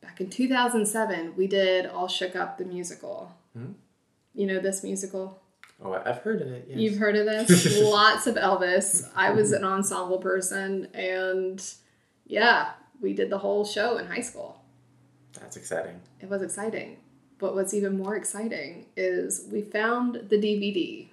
[0.01, 3.31] back in 2007, we did All Shook Up the musical.
[3.57, 3.73] Mhm.
[4.33, 5.41] You know this musical?
[5.83, 6.67] Oh, I've heard of it.
[6.69, 6.77] Yes.
[6.77, 7.79] You've heard of this?
[7.81, 9.09] Lots of Elvis.
[9.15, 11.61] I was an ensemble person, and
[12.25, 12.71] yeah,
[13.01, 14.61] we did the whole show in high school.
[15.39, 16.01] That's exciting.
[16.19, 16.97] It was exciting.
[17.37, 21.07] But what's even more exciting is we found the DVD.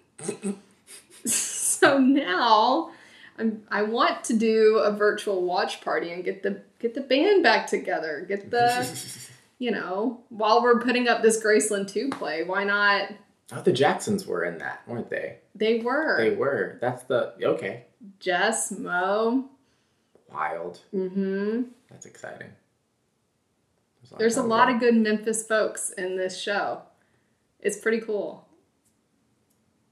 [1.25, 2.91] so now
[3.39, 7.43] I'm, I want to do a virtual watch party and get the get the band
[7.43, 8.25] back together.
[8.29, 8.89] Get the
[9.59, 12.45] you know while we're putting up this Graceland Too play.
[12.45, 13.09] Why not?
[13.53, 15.39] oh, the Jacksons were in that, weren't they?
[15.55, 16.79] They were They were.
[16.81, 17.87] That's the okay.
[18.21, 19.49] Jess Mo.
[20.33, 20.81] Wild.
[20.95, 21.63] Mm-hmm.
[21.91, 22.49] That's exciting.
[24.19, 26.83] There's a lot of good Memphis folks in this show.
[27.61, 28.47] It's pretty cool.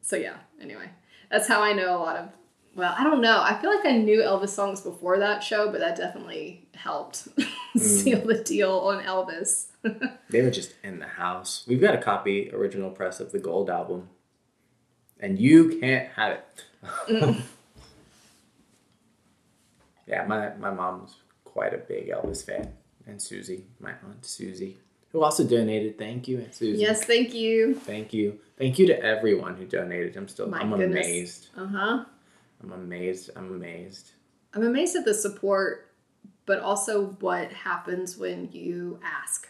[0.02, 0.90] So yeah, anyway.
[1.30, 2.28] That's how I know a lot of
[2.74, 3.42] well, I don't know.
[3.42, 7.80] I feel like I knew Elvis songs before that show, but that definitely helped mm.
[7.80, 9.66] seal the deal on Elvis.
[10.28, 11.64] They were just in the house.
[11.66, 14.08] We've got a copy, original press of the Gold album,
[15.18, 16.64] and you can't have it.
[17.08, 17.40] Mm.
[20.06, 22.74] yeah, my my mom's quite a big Elvis fan,
[23.10, 24.78] and Susie, my aunt Susie,
[25.12, 25.98] who also donated.
[25.98, 26.80] Thank you, Aunt Susie.
[26.80, 27.74] yes, thank you.
[27.74, 28.38] Thank you.
[28.56, 30.16] Thank you to everyone who donated.
[30.16, 30.48] I'm still.
[30.48, 31.06] My I'm goodness.
[31.06, 31.48] amazed.
[31.56, 32.04] Uh-huh.
[32.62, 33.30] I'm amazed.
[33.36, 34.12] I'm amazed.
[34.54, 35.92] I'm amazed at the support,
[36.46, 39.48] but also what happens when you ask.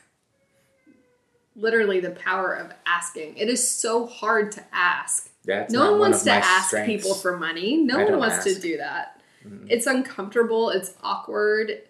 [1.57, 3.37] Literally the power of asking.
[3.37, 5.31] It is so hard to ask.
[5.45, 6.87] That's no one wants to ask strengths.
[7.05, 7.79] people for money.
[7.79, 9.21] No I one wants to do that.
[9.45, 9.67] Mhm.
[9.69, 11.83] It's uncomfortable, it's awkward,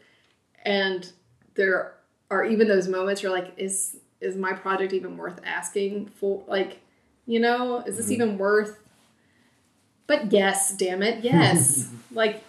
[0.64, 1.12] and
[1.60, 1.92] there
[2.30, 6.42] are even those moments you're like, is is my project even worth asking for?
[6.46, 6.80] Like,
[7.26, 8.12] you know, is this Mhm.
[8.12, 8.78] even worth?
[10.06, 11.88] But yes, damn it, yes.
[12.10, 12.42] like,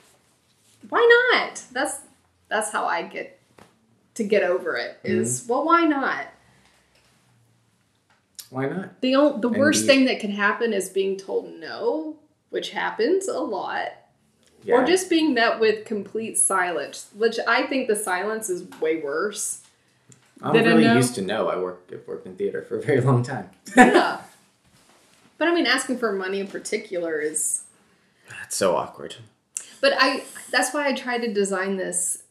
[0.90, 1.62] why not?
[1.74, 2.00] That's
[2.48, 3.38] that's how I get
[4.16, 4.98] to get over it.
[5.04, 5.52] Is Mm-hmm.
[5.52, 6.28] well, why not?
[8.50, 9.02] Why not?
[9.02, 9.94] The the worst Indeed.
[9.94, 12.16] thing that can happen is being told no,
[12.50, 13.90] which happens a lot,
[14.64, 14.76] Yeah.
[14.76, 19.62] or just being met with complete silence, which I think the silence is way worse.
[20.42, 20.96] I'm really know?
[20.96, 21.50] used to know.
[21.50, 23.50] I worked I've worked in theater for a very long time.
[23.76, 24.22] Yeah.
[25.38, 27.64] but I mean, asking for money in particular is.
[28.30, 29.16] That's so awkward.
[29.82, 32.24] But I that's why I tried to design this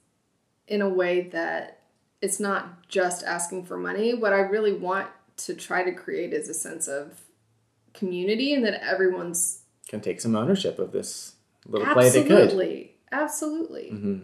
[0.67, 1.81] in a way that
[2.23, 4.15] it's not just asking for money.
[4.15, 7.21] What I really want to try to create is a sense of
[7.93, 11.35] community and that everyone's Can take some ownership of this
[11.67, 12.33] little play they could.
[12.43, 13.89] absolutely, absolutely.
[13.91, 14.19] hmm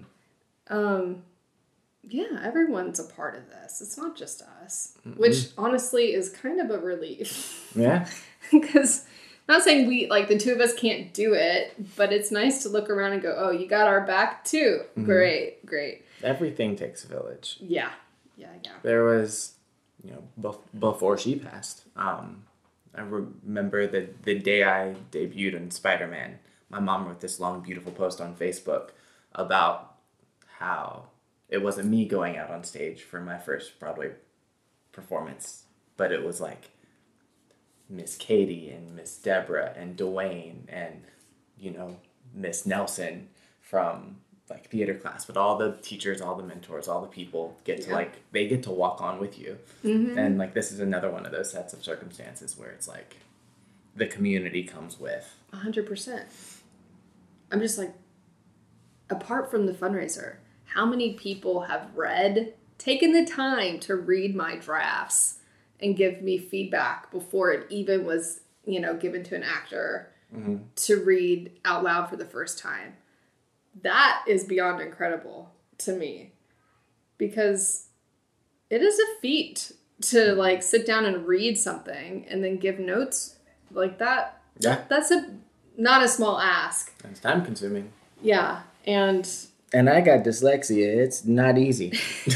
[0.68, 1.22] Um,
[2.09, 3.81] yeah, everyone's a part of this.
[3.81, 7.62] It's not just us, which honestly is kind of a relief.
[7.77, 8.09] Yeah.
[8.51, 9.05] Because
[9.49, 12.68] not saying we like the two of us can't do it, but it's nice to
[12.70, 14.83] look around and go, "Oh, you got our back too.
[15.05, 17.59] Great, great." Everything takes a village.
[17.61, 17.90] Yeah,
[18.37, 18.70] yeah, yeah.
[18.83, 19.55] There was,
[20.03, 21.83] you know, bef- before she passed.
[21.96, 22.44] Um,
[22.94, 26.38] I remember the the day I debuted in Spider Man.
[26.69, 28.91] My mom wrote this long, beautiful post on Facebook
[29.35, 29.97] about
[30.59, 31.05] how
[31.49, 34.13] it wasn't me going out on stage for my first Broadway
[34.93, 35.65] performance,
[35.97, 36.71] but it was like
[37.89, 41.05] Miss Katie and Miss Deborah and Dwayne and
[41.59, 41.97] you know
[42.35, 43.29] Miss Nelson
[43.61, 44.17] from
[44.49, 47.89] like theater class, but all the teachers, all the mentors, all the people get to
[47.91, 47.97] Yeah.
[47.97, 50.19] like they get to walk on with you, mm-hmm.
[50.19, 53.17] and like this is another one of those sets of circumstances where it's like
[53.95, 55.35] the community comes with.
[55.53, 56.27] A hundred percent.
[57.51, 57.95] I'm just like,
[59.11, 64.57] apart from the fundraiser, how many people have read, taken the time to read my
[64.57, 65.39] drafts
[65.81, 70.57] and give me feedback before it even was, you know, given to an actor mm-hmm.
[70.75, 72.95] to read out loud for the first time?
[73.83, 76.33] That is beyond incredible to me
[77.19, 77.89] because
[78.71, 83.37] it is a feat to like sit down and read something and then give notes
[83.71, 84.43] like that.
[84.59, 85.37] Yeah, that's a
[85.77, 86.93] not a small ask.
[87.05, 87.93] it's time consuming.
[88.23, 89.29] Yeah, and
[89.73, 90.97] And I got dyslexia.
[90.97, 91.93] It's not easy.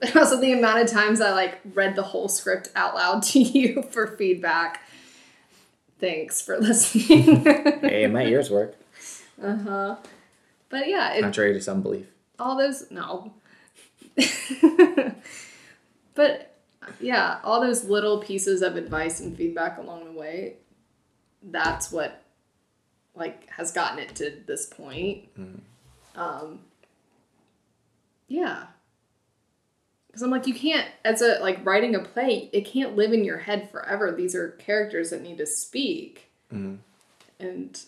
[0.14, 3.82] also the amount of times I like read the whole script out loud to you
[3.82, 4.82] for feedback.
[6.00, 7.44] Thanks for listening.
[7.44, 8.76] hey, my ears work,
[9.42, 9.96] uh huh.
[10.68, 12.06] But yeah, it, contrary to some belief.
[12.38, 13.32] all those no.
[16.14, 16.54] but
[17.00, 20.54] yeah, all those little pieces of advice and feedback along the way,
[21.42, 22.22] that's what
[23.14, 25.28] like has gotten it to this point.
[25.36, 25.54] Hmm.
[26.14, 26.60] Um
[28.28, 28.66] yeah.
[30.12, 33.24] Cuz I'm like you can't as a like writing a play, it can't live in
[33.24, 34.12] your head forever.
[34.12, 36.30] These are characters that need to speak.
[36.50, 36.76] Hmm.
[37.38, 37.80] And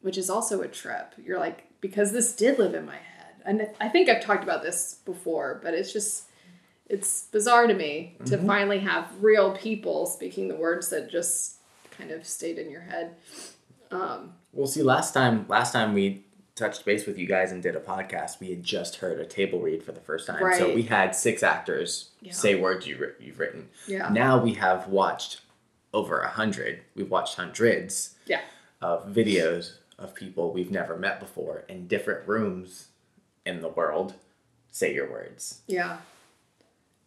[0.00, 1.14] which is also a trip.
[1.22, 3.42] You're like because this did live in my head.
[3.44, 6.24] And I think I've talked about this before, but it's just
[6.88, 8.46] it's bizarre to me to mm-hmm.
[8.46, 11.55] finally have real people speaking the words that just
[11.96, 13.16] kind of stayed in your head.
[13.90, 17.76] Um, Well, see, last time last time we touched base with you guys and did
[17.76, 20.40] a podcast, we had just heard a table read for the first time.
[20.58, 22.32] So we had six actors Yeah.
[22.32, 23.68] say words you you've written.
[23.86, 24.08] Yeah.
[24.08, 25.40] Now we have watched
[25.92, 26.80] over a hundred.
[26.94, 28.40] We've watched hundreds yeah.
[28.80, 32.88] of videos of people we've never met before in different rooms
[33.44, 34.14] in the world
[34.70, 35.60] say your words.
[35.66, 35.98] Yeah.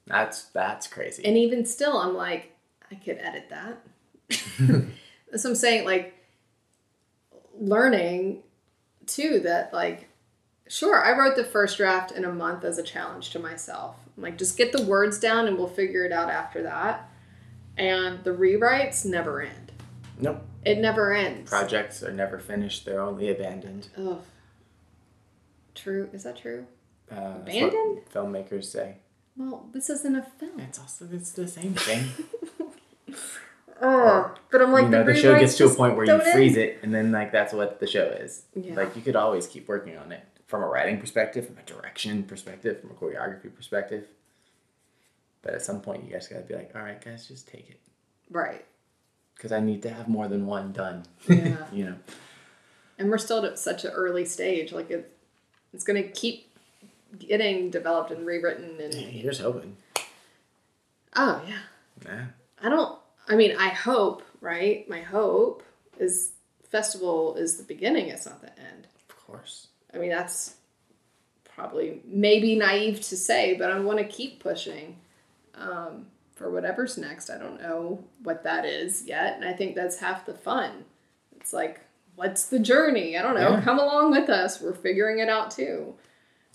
[0.07, 1.23] That's that's crazy.
[1.25, 2.55] And even still, I'm like,
[2.91, 3.79] I could edit that.
[4.29, 5.85] That's what I'm saying.
[5.85, 6.13] Like,
[7.59, 8.43] learning
[9.05, 10.09] too that, like,
[10.67, 13.95] sure, I wrote the first draft in a month as a challenge to myself.
[14.17, 17.09] I'm like, just get the words down and we'll figure it out after that.
[17.77, 19.71] And the rewrites never end.
[20.19, 20.45] nope.
[20.65, 21.49] It never ends.
[21.49, 22.83] Projects are never finished.
[22.85, 23.87] They're only abandoned.
[23.97, 24.19] Ugh.
[25.73, 26.09] True.
[26.11, 26.65] Is that true?
[27.09, 28.01] Uh, Abandoned?
[28.13, 28.97] filmmakers say.
[29.37, 30.59] Well, this isn't a film.
[30.59, 32.09] It's also it's the same thing.
[33.81, 36.11] Oh, but I'm like, you know, the, the, show gets to a point where you
[36.11, 36.31] don't end.
[36.33, 38.43] freeze it, and then like that's what the show is.
[38.55, 38.73] Yeah.
[38.75, 42.23] Like you could always keep working on it from a writing perspective, from a direction
[42.23, 44.07] perspective, from a choreography perspective.
[45.41, 47.79] But at some point, you guys gotta be like, all right, guys, just take it,
[48.29, 48.65] Right.
[49.35, 51.03] because I need to have more than one done.
[51.27, 51.57] Yeah.
[51.71, 51.95] you know.
[52.97, 54.73] and we're still at such an early stage.
[54.73, 55.15] Like it,
[55.73, 56.51] it's going to keep
[57.17, 58.81] getting developed and rewritten.
[58.81, 59.77] And Here's hoping.
[61.15, 61.59] oh yeah,
[62.05, 62.25] Yeah.
[62.61, 62.98] I don't.
[63.29, 64.23] I mean, I hope.
[64.41, 64.89] Right.
[64.89, 65.63] My hope
[65.99, 66.31] is
[66.69, 68.07] festival is the beginning.
[68.07, 68.87] It's not the end.
[69.09, 69.67] Of course.
[69.93, 70.55] I mean, that's
[71.43, 74.95] probably maybe naive to say, but I want to keep pushing
[75.55, 77.29] um, for whatever's next.
[77.29, 80.85] I don't know what that is yet, and I think that's half the fun.
[81.35, 81.81] It's like,
[82.15, 83.17] what's the journey?
[83.17, 83.51] I don't know.
[83.51, 83.61] Yeah.
[83.61, 84.61] Come along with us.
[84.61, 85.95] We're figuring it out too.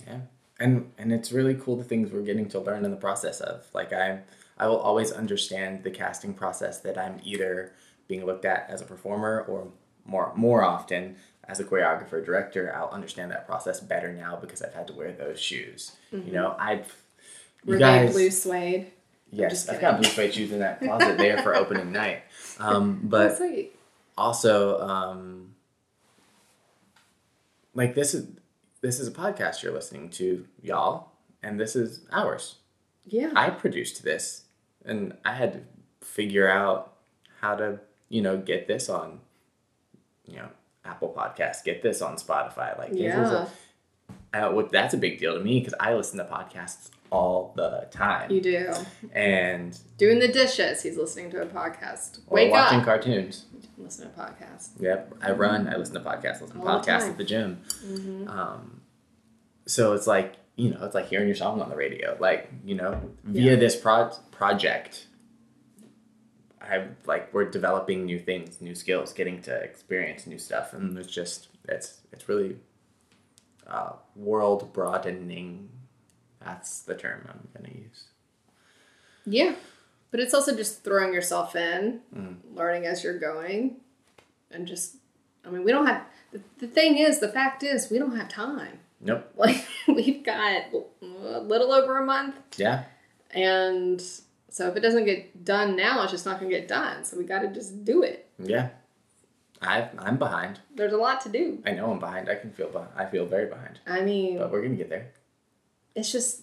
[0.07, 0.20] Yeah.
[0.61, 3.66] And and it's really cool the things we're getting to learn in the process of.
[3.75, 4.20] Like I
[4.59, 7.73] I will always understand the casting process that I'm either
[8.09, 9.69] being looked at as a performer or
[10.05, 11.17] more more often
[11.49, 12.73] as a choreographer director.
[12.75, 15.93] I'll understand that process better now because I've had to wear those shoes.
[16.13, 16.95] You know, I've
[17.65, 18.93] Were guys blue suede?
[19.31, 22.23] yes, I've got blue suede shoes in that closet there for opening night.
[22.61, 23.41] Um, but
[24.17, 25.55] also um
[27.75, 28.29] like this is
[28.81, 31.11] this is a podcast you're listening to y'all
[31.43, 32.57] and this is ours
[33.07, 33.33] Yeah.
[33.35, 34.44] i produced this
[34.85, 35.61] and i had to
[36.07, 36.95] figure out
[37.41, 39.20] how to you know get this on
[40.26, 40.49] you know
[40.85, 43.47] apple podcast get this on spotify like yeah.
[44.35, 47.53] a, uh, what that's a big deal to me because I listen to podcasts all
[47.57, 48.30] the time.
[48.30, 48.72] You do.
[49.12, 52.18] And Doing the dishes, he's listening to a podcast.
[52.26, 52.85] or Wake watching up.
[52.85, 53.47] cartoons.
[53.78, 54.70] Listen to a podcast.
[54.80, 55.68] Yep, I run.
[55.68, 56.41] I listen to podcasts.
[56.41, 57.62] Listen to All podcasts at the gym.
[57.85, 58.80] hmm Um,
[59.66, 62.17] so it's like you know, it's like hearing your song on the radio.
[62.21, 63.57] Like you know, via Yeah.
[63.57, 65.07] this pro- project,
[66.61, 71.13] I like we're developing new things, new skills, getting to experience new stuff, and it's
[71.13, 72.57] just it's it's really
[73.67, 75.69] uh, world broadening.
[76.45, 78.05] That's the term I'm gonna use.
[79.27, 79.55] Yeah.
[80.11, 82.37] But it's also just throwing yourself in, Mm.
[82.55, 83.81] learning as you're going,
[84.51, 84.97] and just,
[85.45, 88.29] I mean, we don't have, the, the thing is, the fact is, we don't have
[88.29, 88.79] time.
[89.05, 89.31] Nope.
[89.37, 90.63] Like, we've got
[91.03, 92.85] a little over a month, Yeah.
[93.31, 94.01] and
[94.49, 97.05] so if it doesn't get done now, it's just not going to get done.
[97.05, 98.29] So we got to just do it.
[98.39, 98.71] Yeah.
[99.63, 100.61] I I'm behind.
[100.75, 101.63] There's a lot to do.
[101.67, 102.29] I know I'm behind.
[102.29, 102.91] I can feel behind.
[102.97, 103.79] I feel very behind.
[103.87, 105.13] I mean, But we're gonna get there.
[105.95, 106.43] it's just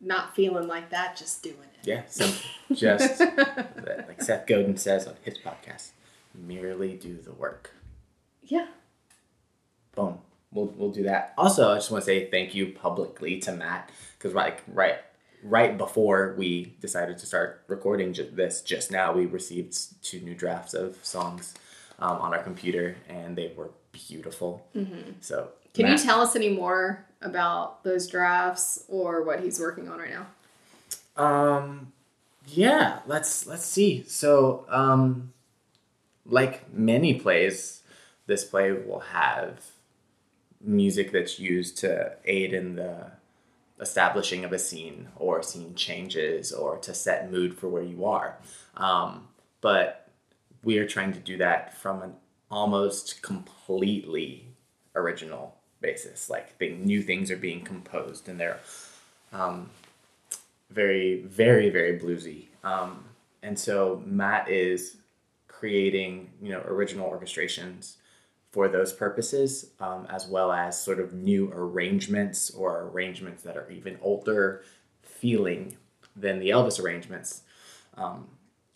[0.00, 1.86] not feeling like that, just doing it.
[1.86, 2.02] Yeah.
[2.06, 2.40] Simple.
[2.72, 3.20] Just
[4.08, 5.90] like Seth Godin says on his podcast,
[6.34, 7.70] merely do the work.
[8.42, 8.66] yeah.
[9.94, 10.18] Boom.
[10.54, 11.34] We'll, we'll do that.
[11.36, 14.98] Also, I just want to say thank you publicly to Matt because like right
[15.42, 20.34] right before we decided to start recording ju- this just now, we received two new
[20.34, 21.54] drafts of songs
[21.98, 24.66] um, on our computer and they were beautiful.
[24.74, 25.10] Mm-hmm.
[25.20, 29.88] So Can Matt- you tell us any more about those drafts or what he's working
[29.88, 30.26] on right now?
[31.22, 31.92] Um,
[32.46, 34.04] yeah, let's let's see.
[34.06, 35.32] So, um,
[36.26, 37.82] like many plays,
[38.26, 39.60] this play will have
[40.64, 43.12] music that's used to aid in the
[43.80, 48.38] establishing of a scene or scene changes or to set mood for where you are.
[48.76, 49.28] Um,
[49.60, 50.08] but
[50.62, 52.14] we are trying to do that from an
[52.50, 54.46] almost completely
[54.94, 56.30] original basis.
[56.30, 58.60] Like new things are being composed and they're
[59.32, 59.70] um,
[60.70, 62.46] very, very, very bluesy.
[62.62, 63.04] Um,
[63.42, 64.96] and so Matt is
[65.48, 67.96] creating, you know, original orchestrations
[68.54, 73.68] for those purposes, um, as well as sort of new arrangements or arrangements that are
[73.68, 74.62] even older
[75.02, 75.76] feeling
[76.14, 77.42] than the Elvis arrangements
[77.96, 78.28] um,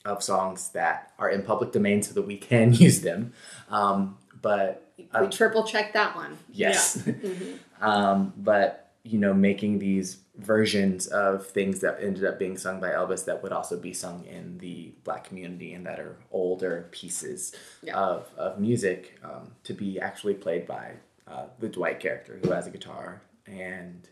[0.05, 3.33] of songs that are in public domain so that we can use them.
[3.71, 6.37] Um, but we triple check that one.
[6.51, 7.01] Yes.
[7.07, 7.13] Yeah.
[7.13, 7.55] Mm-hmm.
[7.89, 12.91] um, but you know, making these versions of things that ended up being sung by
[12.91, 17.55] Elvis that would also be sung in the black community and that are older pieces
[17.83, 17.97] Yeah.
[17.99, 20.93] of, of music um, to be actually played by
[21.27, 24.09] uh, the Dwight character who has a guitar and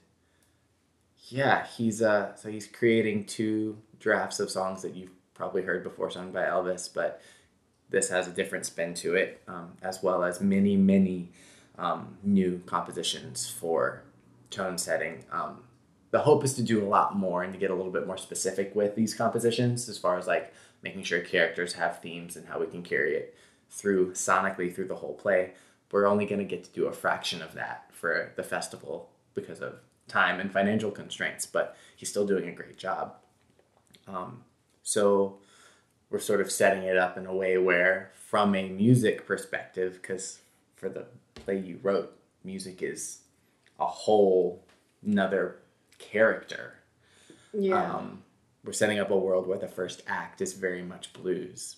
[1.29, 6.11] yeah he's uh so he's creating two drafts of songs that you've probably heard before
[6.11, 7.21] sung by Elvis but
[7.91, 11.31] this has a different spin to it um, as well as many many
[11.79, 14.03] um, new compositions for
[14.51, 15.25] tone setting.
[15.31, 15.59] Um,
[16.11, 18.17] the hope is to do a lot more and to get a little bit more
[18.17, 20.53] specific with these compositions as far as like
[20.83, 23.35] making sure characters have themes and how we can carry it
[23.71, 25.53] through sonically through the whole play.
[25.91, 29.61] We're only going to get to do a fraction of that for the festival because
[29.61, 33.15] of time and financial constraints, but he's still doing a great job.
[34.07, 34.45] Um,
[34.83, 35.39] so
[36.11, 40.39] we're sort of setting it up in a way where, from a music perspective, because
[40.77, 43.21] for the play you wrote, music is
[43.81, 44.65] a whole
[45.05, 45.57] another
[45.99, 46.75] character.
[47.53, 47.97] Yeah.
[47.97, 48.23] Um,
[48.65, 51.77] we're setting up a world where the first act is very much blues,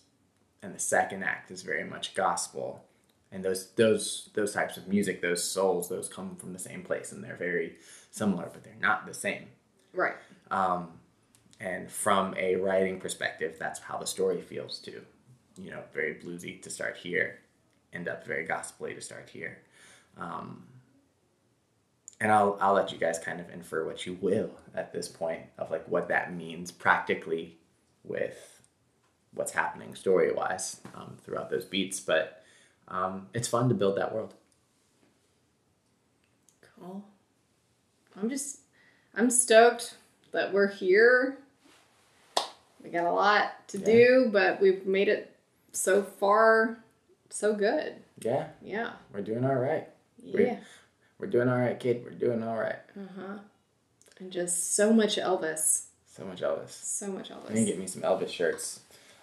[0.62, 2.84] and the second act is very much gospel.
[3.30, 7.12] And those those those types of music, those souls, those come from the same place,
[7.12, 7.76] and they're very
[8.10, 9.46] similar, but they're not the same.
[9.92, 10.16] right.
[10.50, 10.88] Um,
[11.60, 15.02] and from a writing perspective, that's how the story feels too.
[15.60, 17.40] You know, very bluesy to start here,
[17.92, 19.58] end up very gospely to start here.
[20.16, 20.64] Um,
[22.20, 25.42] and I'll I'll let you guys kind of infer what you will at this point
[25.58, 27.56] of like what that means practically
[28.04, 28.60] with
[29.34, 32.00] what's happening story wise um, throughout those beats.
[32.00, 32.42] But
[32.88, 34.34] um, it's fun to build that world.
[36.80, 37.04] Cool.
[38.20, 38.60] I'm just,
[39.14, 39.94] I'm stoked
[40.32, 41.38] that we're here.
[42.82, 43.84] We got a lot to Yeah.
[43.84, 45.34] do, but we've made it
[45.72, 46.78] so far
[47.30, 47.96] so good.
[48.20, 48.92] Yeah, Yeah.
[49.12, 49.88] we're doing all right.
[50.22, 50.34] Yeah.
[50.34, 50.60] We're
[51.26, 52.02] doing all right, kid.
[52.04, 52.78] We're doing all right.
[52.96, 53.38] Uh huh.
[54.20, 55.84] And just so much Elvis.
[56.16, 56.70] So much Elvis.
[56.70, 58.80] So much I'm gonna get me some Elvis shirts.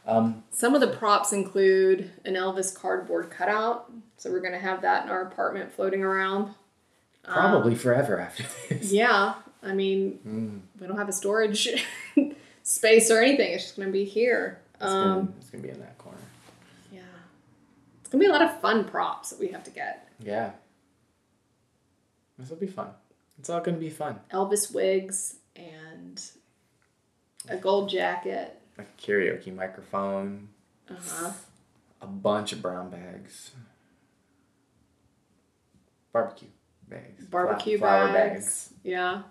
[0.07, 3.91] Um, Some of the props include an Elvis cardboard cutout.
[4.17, 6.53] So we're going to have that in our apartment floating around.
[7.23, 8.91] probably forever after this.
[8.93, 9.33] Yeah.
[9.63, 11.83] I mean, Mm, we don't have a storage
[12.63, 13.53] space or anything.
[13.53, 14.59] It's just going to be here.
[14.75, 16.19] it's, Um, gonna, it's gonna be in that corner.
[16.91, 16.99] Yeah.
[18.01, 20.07] It's gonna be a lot of fun props that we have to get.
[20.19, 20.51] Yeah.
[22.45, 22.89] This will be fun.
[23.39, 24.19] It's all gonna be fun.
[24.31, 26.21] Elvis wigs and
[27.49, 28.61] a gold jacket.
[28.77, 30.49] A karaoke microphone,
[30.87, 31.31] Uh huh.
[32.01, 33.49] a bunch of brown bags,
[36.13, 36.49] barbecue
[36.87, 38.69] bags, Barbecue fla- flour bags.
[38.83, 39.23] Yeah.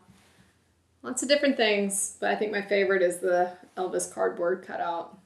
[1.05, 5.19] Lots of different things, but I think my favorite is the Elvis cardboard cutout.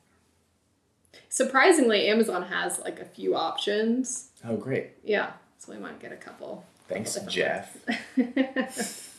[1.31, 4.29] Surprisingly, Amazon has like a few options.
[4.47, 4.91] Oh, great!
[5.05, 6.67] Yeah, so we might get a couple.
[6.89, 7.77] Thanks, Jeff.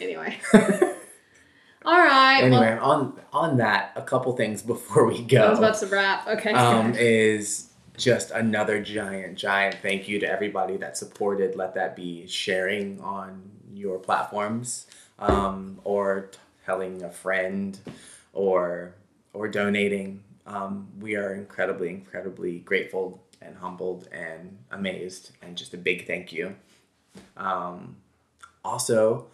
[0.00, 0.38] anyway.
[1.84, 2.40] All right.
[2.42, 5.44] Anyway, well, on on that, a couple things before we go.
[5.44, 6.26] I was about to wrap.
[6.26, 6.52] Okay.
[6.52, 11.54] um, is just another giant, giant thank you to everybody that supported.
[11.54, 14.86] Let that be sharing on your platforms,
[15.20, 16.30] um, or
[16.66, 17.78] telling a friend,
[18.32, 18.94] or
[19.32, 20.24] or donating.
[20.46, 26.32] Um, we are incredibly, incredibly grateful and humbled and amazed, and just a big thank
[26.32, 26.54] you.
[27.36, 27.96] Um,
[28.64, 29.26] also,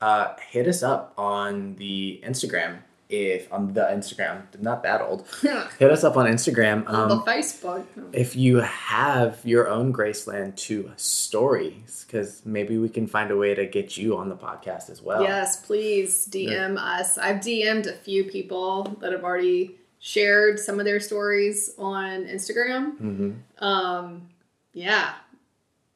[0.00, 5.26] uh, hit us up on the Instagram if on the Instagram, not that old.
[5.80, 6.88] Hit us up on Instagram.
[6.88, 7.84] on the Um, Facebook.
[8.12, 13.52] if you have your own Graceland Too stories, because maybe we can find a way
[13.52, 15.24] to get you on the podcast as well.
[15.24, 17.18] Yes, please DM us.
[17.18, 22.96] I've DM'd a few people that have already shared some of their stories on Instagram.
[22.98, 23.32] hmm
[23.64, 24.28] Um,
[24.72, 25.14] yeah,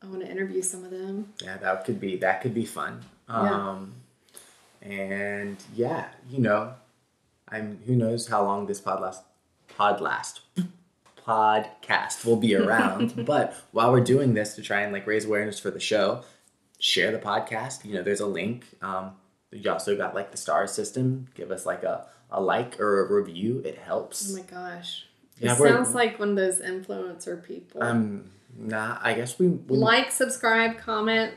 [0.02, 1.32] I want to interview some of them.
[1.42, 3.00] Yeah, that could be that could be fun.
[3.28, 3.70] Yeah.
[3.70, 3.94] Um,
[4.82, 6.74] and yeah, you know,
[7.48, 9.22] I'm who knows how long this pod last
[9.76, 10.40] pod last
[11.26, 13.24] podcast will be around.
[13.26, 16.22] but while we're doing this to try and like raise awareness for the show,
[16.78, 17.84] share the podcast.
[17.84, 18.66] You know, there's a link.
[18.82, 19.12] Um,
[19.50, 21.28] you also got like the star system.
[21.34, 23.62] Give us like a, a like or a review.
[23.64, 24.30] It helps.
[24.30, 25.06] Oh my gosh.
[25.38, 27.82] Yeah, it we're- sounds like one of those influencer people.
[27.82, 31.32] Um, nah, I guess we, we like, subscribe, comment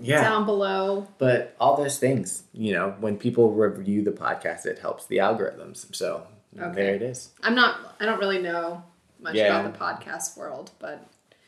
[0.00, 0.22] yeah.
[0.22, 1.08] down below.
[1.18, 5.94] But all those things, you know, when people review the podcast, it helps the algorithms.
[5.94, 6.26] So
[6.58, 6.74] Okay.
[6.74, 7.30] there it is.
[7.42, 8.82] I'm not, I don't really know
[9.20, 9.60] much Yeah.
[9.60, 11.06] about the podcast world, but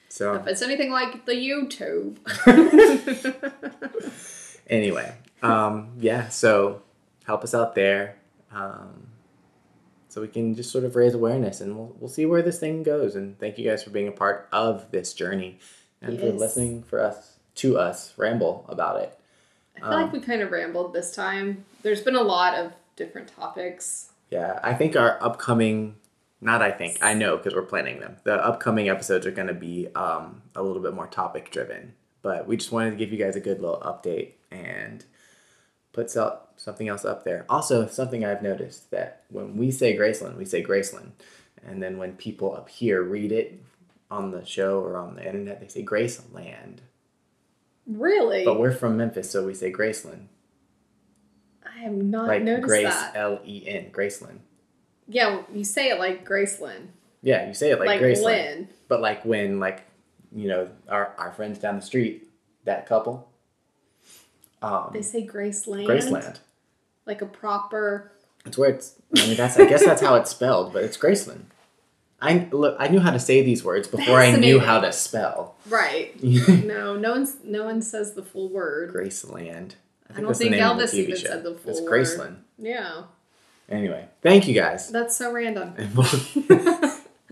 [0.08, 2.18] So if it's anything like the YouTube.
[4.68, 6.28] anyway, um, yeah.
[6.28, 6.82] So
[7.24, 8.16] help us out there,
[8.54, 9.08] um,
[10.08, 12.82] so we can just sort of raise awareness, and we'll we'll see where this thing
[12.82, 13.16] goes.
[13.16, 15.58] And thank you guys for being a part of this journey,
[16.00, 19.18] and for listening for us to us ramble about it.
[19.76, 21.64] I feel like we kind of rambled this time.
[21.82, 24.10] There's been a lot of different topics.
[24.30, 25.96] Yeah, I think our upcoming,
[26.40, 28.16] not I think, I know because we're planning them.
[28.24, 31.94] The upcoming episodes are going to be um, a little bit more topic driven.
[32.22, 35.04] But we just wanted to give you guys a good little update and
[35.92, 37.44] put so- something else up there.
[37.48, 41.10] Also, something I've noticed that when we say Graceland, we say Graceland.
[41.64, 43.60] And then when people up here read it
[44.10, 46.78] on the show or on the internet, they say Graceland.
[47.86, 48.44] Really?
[48.44, 50.26] But we're from Memphis, so we say Graceland.
[51.64, 53.16] I have not Like noticed Grace that.
[53.16, 54.38] L E N, Graceland.
[55.08, 56.88] Yeah, you say it like Graceland.
[57.22, 58.24] Yeah, you say it like, Like, Graceland.
[58.24, 58.68] Lynn.
[58.88, 59.82] But like when like
[60.34, 62.28] you know our our friends down the street,
[62.64, 63.28] that couple,
[64.62, 65.86] um, They say Graceland.
[65.86, 66.38] Graceland.
[67.06, 68.12] Like a proper.
[68.44, 68.94] It's where it's.
[69.16, 71.44] I mean, that's I guess that's how it's spelled, but it's Graceland.
[72.20, 72.76] I look.
[72.78, 75.56] I knew how to say these words before I knew how to spell.
[75.68, 76.14] Right.
[76.22, 78.92] no, no one's no one says the full word.
[78.94, 79.72] Graceland.
[80.14, 81.26] I don't think name of the Elvis even show.
[81.28, 81.90] said the full It's word.
[81.90, 82.36] Graceland.
[82.58, 83.02] Yeah.
[83.68, 85.74] Anyway, thank you guys, That's so random.
[85.78, 86.90] and we'll,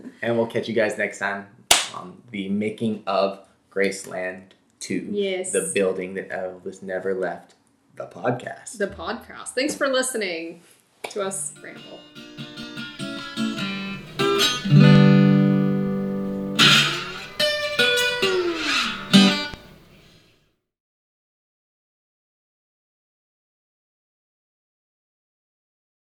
[0.23, 1.45] and we'll catch you guys next time
[1.93, 3.39] on the making of
[3.71, 4.41] Graceland
[4.81, 5.07] Too.
[5.11, 5.51] Yes.
[5.51, 7.53] the building that Elvis never left.
[7.95, 8.77] The podcast.
[8.77, 9.49] the podcast.
[9.49, 10.61] Thanks for listening
[11.03, 11.99] to us ramble.